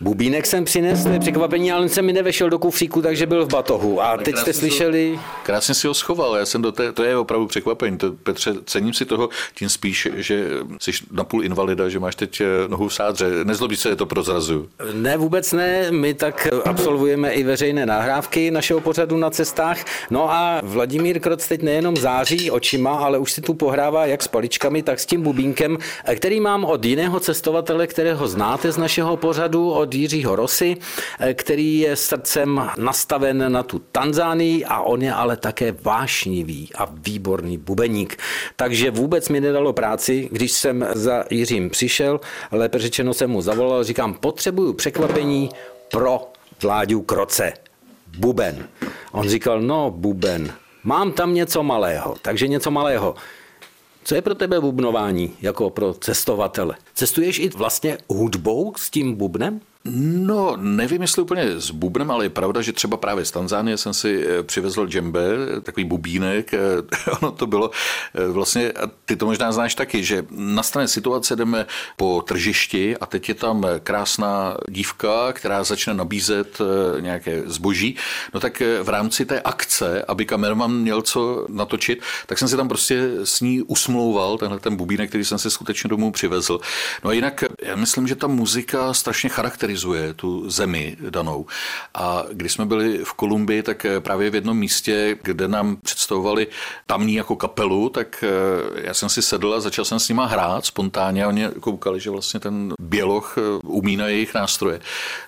Bubínek 0.00 0.46
jsem 0.46 0.64
přinesl, 0.64 1.08
je 1.08 1.18
překvapení, 1.20 1.72
ale 1.72 1.88
jsem 1.88 2.06
mi 2.06 2.12
nevešel 2.12 2.50
do 2.50 2.58
kufříku, 2.58 3.02
takže 3.02 3.26
byl 3.26 3.46
v 3.46 3.48
batohu. 3.48 4.02
A 4.02 4.16
teď 4.16 4.36
jste 4.36 4.52
slyšeli... 4.52 5.20
Krásně 5.42 5.74
si 5.74 5.86
ho 5.86 5.94
schoval, 5.94 6.36
já 6.36 6.46
jsem 6.46 6.62
do 6.62 6.72
té, 6.72 6.92
to 6.92 7.04
je 7.04 7.16
opravdu 7.16 7.46
překvapení. 7.46 7.98
To, 7.98 8.12
Petře, 8.12 8.54
cením 8.64 8.94
si 8.94 9.04
toho 9.04 9.28
tím 9.54 9.68
spíš, 9.68 10.08
že 10.14 10.44
jsi 10.80 10.90
napůl 11.10 11.44
invalida, 11.44 11.88
že 11.88 11.98
máš 11.98 12.16
teď 12.16 12.40
eh, 12.40 12.68
nohu 12.68 12.88
v 12.88 12.94
sádře. 12.94 13.30
Nezlobí 13.44 13.76
se, 13.76 13.88
je 13.88 13.96
to 13.96 14.06
prozrazu. 14.06 14.68
Ne, 14.92 15.16
vůbec 15.16 15.52
ne. 15.52 15.90
My 15.90 16.14
tak 16.14 16.48
absolvujeme 16.64 17.30
i 17.32 17.42
veřejné 17.42 17.86
nahrávky 17.86 18.50
našeho 18.50 18.80
pořadu 18.80 19.16
na 19.16 19.30
cestách. 19.30 19.84
No 20.10 20.30
a 20.30 20.60
Vladimír 20.62 21.20
Kroc 21.20 21.48
teď 21.48 21.62
nejenom 21.62 21.96
září 21.96 22.50
očima, 22.50 22.98
ale 22.98 23.18
už 23.18 23.32
si 23.32 23.40
tu 23.40 23.54
pohrává 23.54 24.06
jak 24.06 24.22
s 24.22 24.28
paličkami, 24.28 24.82
tak 24.82 25.00
s 25.00 25.06
tím 25.06 25.22
bubínkem, 25.22 25.78
eh, 26.04 26.16
který 26.16 26.40
mám 26.40 26.64
od 26.64 26.84
jiného 26.84 27.20
cestovatele, 27.20 27.86
kterého 27.86 28.28
znáte 28.28 28.72
z 28.72 28.76
našeho 28.76 29.16
pořadu, 29.16 29.70
od 29.70 29.87
od 29.88 29.94
Jiřího 29.94 30.36
Rosy, 30.36 30.76
eh, 30.76 31.34
který 31.34 31.78
je 31.78 31.96
srdcem 31.96 32.70
nastaven 32.76 33.52
na 33.52 33.62
tu 33.62 33.78
Tanzánii 33.78 34.64
a 34.64 34.80
on 34.80 35.02
je 35.02 35.12
ale 35.12 35.36
také 35.36 35.72
vášnivý 35.72 36.68
a 36.76 36.84
výborný 36.92 37.58
bubeník. 37.58 38.20
Takže 38.56 38.90
vůbec 38.90 39.28
mi 39.28 39.40
nedalo 39.40 39.72
práci, 39.72 40.28
když 40.32 40.52
jsem 40.52 40.86
za 40.92 41.24
Jiřím 41.30 41.70
přišel, 41.70 42.20
lépe 42.52 42.78
řečeno 42.78 43.14
jsem 43.14 43.30
mu 43.30 43.40
zavolal, 43.42 43.84
říkám, 43.84 44.14
potřebuju 44.14 44.72
překvapení 44.72 45.48
pro 45.90 46.28
Vláďu 46.62 47.02
Kroce. 47.02 47.52
Buben. 48.18 48.68
On 49.12 49.28
říkal, 49.28 49.60
no 49.60 49.90
buben, 49.90 50.52
mám 50.84 51.12
tam 51.12 51.34
něco 51.34 51.62
malého, 51.62 52.16
takže 52.22 52.48
něco 52.48 52.70
malého. 52.70 53.14
Co 54.04 54.14
je 54.14 54.22
pro 54.22 54.34
tebe 54.34 54.60
bubnování 54.60 55.36
jako 55.42 55.70
pro 55.70 55.94
cestovatele? 55.94 56.74
Cestuješ 56.94 57.38
i 57.38 57.48
vlastně 57.48 57.98
hudbou 58.08 58.74
s 58.76 58.90
tím 58.90 59.14
bubnem? 59.14 59.60
No, 59.84 60.56
nevím, 60.56 61.02
jestli 61.02 61.22
úplně 61.22 61.60
s 61.60 61.70
bubnem, 61.70 62.10
ale 62.10 62.24
je 62.24 62.30
pravda, 62.30 62.62
že 62.62 62.72
třeba 62.72 62.96
právě 62.96 63.24
z 63.24 63.30
Tanzánie 63.30 63.76
jsem 63.76 63.94
si 63.94 64.26
eh, 64.26 64.42
přivezl 64.42 64.86
džembe, 64.86 65.20
takový 65.62 65.84
bubínek. 65.84 66.54
Eh, 66.54 66.58
ono 67.20 67.32
to 67.32 67.46
bylo 67.46 67.70
eh, 68.14 68.26
vlastně, 68.26 68.72
a 68.72 68.90
ty 69.04 69.16
to 69.16 69.26
možná 69.26 69.52
znáš 69.52 69.74
taky, 69.74 70.04
že 70.04 70.24
nastane 70.30 70.88
situace, 70.88 71.36
jdeme 71.36 71.66
po 71.96 72.22
tržišti 72.28 72.96
a 72.96 73.06
teď 73.06 73.28
je 73.28 73.34
tam 73.34 73.66
krásná 73.82 74.56
dívka, 74.68 75.32
která 75.32 75.64
začne 75.64 75.94
nabízet 75.94 76.58
nějaké 77.00 77.42
zboží. 77.46 77.96
No 78.34 78.40
tak 78.40 78.62
v 78.82 78.88
rámci 78.88 79.24
té 79.24 79.40
akce, 79.40 80.02
aby 80.08 80.26
kameraman 80.26 80.72
měl 80.74 81.02
co 81.02 81.46
natočit, 81.48 82.02
tak 82.26 82.38
jsem 82.38 82.48
si 82.48 82.56
tam 82.56 82.68
prostě 82.68 83.10
s 83.24 83.40
ní 83.40 83.62
usmlouval 83.62 84.38
tenhle 84.38 84.60
ten 84.60 84.76
bubínek, 84.76 85.08
který 85.08 85.24
jsem 85.24 85.38
si 85.38 85.50
skutečně 85.50 85.88
domů 85.88 86.12
přivezl. 86.12 86.60
No 87.04 87.10
a 87.10 87.12
jinak 87.12 87.44
já 87.62 87.76
myslím, 87.76 88.08
že 88.08 88.14
ta 88.14 88.26
muzika 88.26 88.94
strašně 88.94 89.30
charakterizuje 89.30 89.67
charakterizuje 89.68 90.14
tu 90.14 90.50
zemi 90.50 90.96
danou. 91.10 91.46
A 91.94 92.24
když 92.32 92.52
jsme 92.52 92.66
byli 92.66 93.04
v 93.04 93.12
Kolumbii, 93.12 93.62
tak 93.62 93.84
eh, 93.84 94.00
právě 94.00 94.30
v 94.30 94.34
jednom 94.34 94.58
místě, 94.58 95.18
kde 95.22 95.48
nám 95.48 95.76
představovali 95.76 96.46
tamní 96.86 97.14
jako 97.14 97.36
kapelu, 97.36 97.88
tak 97.88 98.24
eh, 98.24 98.86
já 98.86 98.94
jsem 98.94 99.08
si 99.08 99.22
sedl 99.22 99.54
a 99.54 99.60
začal 99.60 99.84
jsem 99.84 99.98
s 99.98 100.08
nima 100.08 100.26
hrát 100.26 100.64
spontánně 100.64 101.24
a 101.24 101.28
oni 101.28 101.48
koukali, 101.60 102.00
že 102.00 102.10
vlastně 102.10 102.40
ten 102.40 102.74
běloch 102.80 103.36
eh, 103.38 103.60
umí 103.64 103.96
na 103.96 104.08
jejich 104.08 104.34
nástroje. 104.34 104.80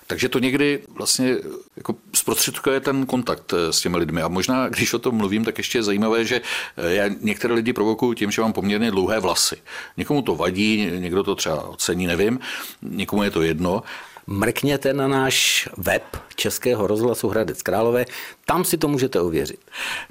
Takže 0.07 0.29
to 0.29 0.39
někdy 0.39 0.83
vlastně 0.97 1.37
jako 1.77 1.95
zprostředkuje 2.13 2.79
ten 2.79 3.05
kontakt 3.05 3.53
s 3.53 3.81
těmi 3.81 3.97
lidmi. 3.97 4.21
A 4.21 4.27
možná, 4.27 4.69
když 4.69 4.93
o 4.93 4.99
tom 4.99 5.15
mluvím, 5.15 5.45
tak 5.45 5.57
ještě 5.57 5.77
je 5.77 5.83
zajímavé, 5.83 6.25
že 6.25 6.41
já 6.77 7.07
některé 7.21 7.53
lidi 7.53 7.73
provokuju 7.73 8.13
tím, 8.13 8.31
že 8.31 8.41
mám 8.41 8.53
poměrně 8.53 8.91
dlouhé 8.91 9.19
vlasy. 9.19 9.55
Někomu 9.97 10.21
to 10.21 10.35
vadí, 10.35 10.91
někdo 10.99 11.23
to 11.23 11.35
třeba 11.35 11.63
ocení, 11.63 12.07
nevím, 12.07 12.39
někomu 12.81 13.23
je 13.23 13.31
to 13.31 13.41
jedno, 13.41 13.83
mrkněte 14.31 14.93
na 14.93 15.07
náš 15.07 15.69
web 15.77 16.03
Českého 16.35 16.87
rozhlasu 16.87 17.29
Hradec 17.29 17.61
Králové, 17.61 18.05
tam 18.45 18.65
si 18.65 18.77
to 18.77 18.87
můžete 18.87 19.21
ověřit. 19.21 19.59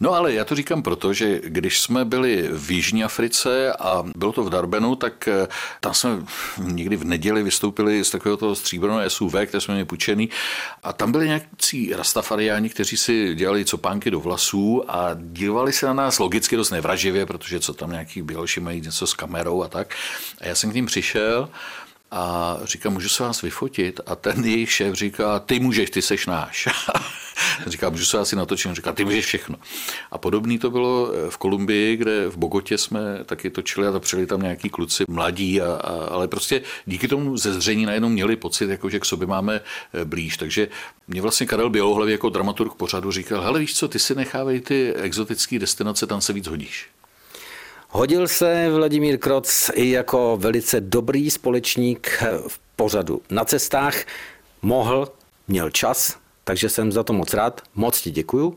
No 0.01 0.13
ale 0.13 0.33
já 0.33 0.45
to 0.45 0.55
říkám 0.55 0.83
proto, 0.83 1.13
že 1.13 1.41
když 1.45 1.81
jsme 1.81 2.05
byli 2.05 2.49
v 2.53 2.71
Jižní 2.71 3.05
Africe 3.05 3.73
a 3.73 4.03
bylo 4.17 4.33
to 4.33 4.45
v 4.45 4.51
Darbenu, 4.51 4.97
tak 4.97 5.29
eh, 5.29 5.49
tam 5.81 5.95
jsme 5.95 6.11
někdy 6.59 6.97
v 6.97 7.05
neděli 7.05 7.43
vystoupili 7.43 8.05
z 8.05 8.11
takového 8.11 8.37
toho 8.37 8.55
stříbrného 8.55 9.11
SUV, 9.11 9.35
které 9.47 9.61
jsme 9.61 9.75
měli 9.75 9.85
půjčený 9.85 10.31
a 10.83 10.93
tam 10.93 11.13
byli 11.13 11.27
nějakí 11.27 11.93
rastafariáni, 11.97 12.69
kteří 12.69 12.97
si 12.97 13.35
dělali 13.35 13.65
copánky 13.65 14.11
do 14.11 14.21
vlasů 14.21 14.85
a 14.89 15.11
dívali 15.15 15.73
se 15.73 15.87
na 15.87 15.93
nás 15.93 16.19
logicky 16.19 16.57
dost 16.57 16.71
nevraživě, 16.71 17.27
protože 17.27 17.61
co 17.61 17.75
tam 17.75 17.91
nějaký 17.91 18.23
běloši 18.23 18.61
mají 18.61 18.81
něco 18.81 19.07
s 19.07 19.15
kamerou 19.15 19.63
a 19.63 19.69
tak. 19.69 19.95
A 20.41 20.47
já 20.47 20.55
jsem 20.55 20.71
k 20.71 20.75
ním 20.75 20.87
přišel 20.87 21.49
a 22.11 22.59
říká, 22.63 22.91
můžu 22.91 23.09
se 23.09 23.23
vás 23.23 23.43
vyfotit? 23.43 24.01
A 24.07 24.15
ten 24.17 24.45
jejich 24.45 24.73
šéf 24.73 24.95
říká, 24.95 25.39
ty 25.39 25.61
můžeš, 25.61 25.91
ty 25.91 26.03
seš 26.03 26.27
náš. 26.27 26.69
říká, 27.67 27.91
můžu 27.91 28.05
se 28.05 28.19
asi 28.19 28.37
natočit? 28.37 28.75
Říká, 28.75 28.93
ty 28.93 29.05
můžeš 29.05 29.27
všechno. 29.27 29.57
A 30.11 30.19
podobný 30.19 30.59
to 30.59 30.71
bylo 30.71 31.13
v 31.29 31.39
Kolumbii, 31.39 31.97
kde 31.97 32.29
v 32.29 32.37
Bogotě 32.37 32.79
jsme 32.79 33.01
taky 33.25 33.51
točili 33.51 33.87
a 33.87 33.99
přijeli 33.99 34.27
tam 34.27 34.43
nějaký 34.43 34.71
kluci 34.71 35.05
mladí, 35.09 35.61
a, 35.61 35.73
a, 35.73 36.05
ale 36.05 36.29
prostě 36.29 36.63
díky 36.87 37.09
tomu 37.09 37.37
ze 37.37 37.55
zření 37.55 37.87
najednou 37.87 38.09
měli 38.09 38.37
pocit, 38.37 38.71
jako, 38.71 38.91
že 38.91 39.01
k 39.01 39.05
sobě 39.05 39.27
máme 39.27 39.61
eh, 39.95 40.05
blíž. 40.05 40.37
Takže 40.37 40.69
mě 41.09 41.23
vlastně 41.23 41.47
Karel 41.47 41.71
Bělohlavý 41.71 42.13
jako 42.13 42.29
dramaturg 42.29 42.75
pořadu 42.75 43.11
říkal, 43.11 43.43
hele 43.43 43.61
víš 43.61 43.75
co, 43.75 43.89
ty 43.89 43.99
si 43.99 44.15
nechávej 44.15 44.61
ty 44.61 44.95
exotické 44.95 45.59
destinace, 45.59 46.07
tam 46.07 46.21
se 46.21 46.33
víc 46.33 46.47
hodíš. 46.47 46.89
Hodil 47.93 48.29
se 48.29 48.71
Vladimír 48.71 49.19
Kroc 49.19 49.71
i 49.75 49.91
jako 49.91 50.37
velice 50.41 50.81
dobrý 50.81 51.31
společník 51.31 52.23
v 52.49 52.61
pořadu 52.77 53.23
na 53.31 53.45
cestách. 53.45 53.95
Mohl, 54.63 55.09
měl 55.49 55.71
čas, 55.71 56.17
takže 56.45 56.69
jsem 56.69 56.93
za 56.93 57.03
to 57.03 57.13
moc 57.13 57.35
rád. 57.35 57.61
Moc 57.75 58.01
ti 58.01 58.11
děkuju. 58.11 58.57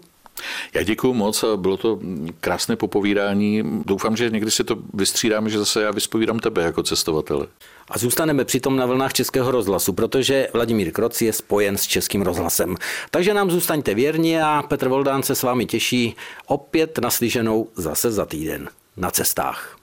Já 0.74 0.84
děkuji 0.84 1.14
moc 1.14 1.46
bylo 1.56 1.78
to 1.78 2.00
krásné 2.40 2.76
popovídání. 2.76 3.64
Doufám, 3.86 4.16
že 4.16 4.30
někdy 4.30 4.52
si 4.52 4.64
to 4.64 4.78
vystřídáme, 4.94 5.50
že 5.50 5.60
zase 5.60 5.82
já 5.82 5.92
vyspovídám 5.92 6.40
tebe 6.40 6.64
jako 6.64 6.84
cestovatele. 6.84 7.48
A 7.90 7.98
zůstaneme 7.98 8.46
přitom 8.46 8.78
na 8.78 8.86
vlnách 8.86 9.14
Českého 9.14 9.52
rozhlasu, 9.52 9.94
protože 9.94 10.48
Vladimír 10.54 10.92
Kroc 10.92 11.22
je 11.22 11.34
spojen 11.34 11.78
s 11.78 11.88
Českým 11.88 12.22
rozhlasem. 12.22 12.76
Takže 13.12 13.34
nám 13.34 13.52
zůstaňte 13.52 13.94
věrni 13.94 14.42
a 14.42 14.64
Petr 14.68 14.88
Voldán 14.88 15.24
se 15.24 15.36
s 15.36 15.44
vámi 15.44 15.66
těší 15.66 16.16
opět 16.48 16.98
naslyšenou 16.98 17.68
zase 17.76 18.12
za 18.12 18.26
týden 18.26 18.70
na 18.98 19.12
cestách. 19.12 19.70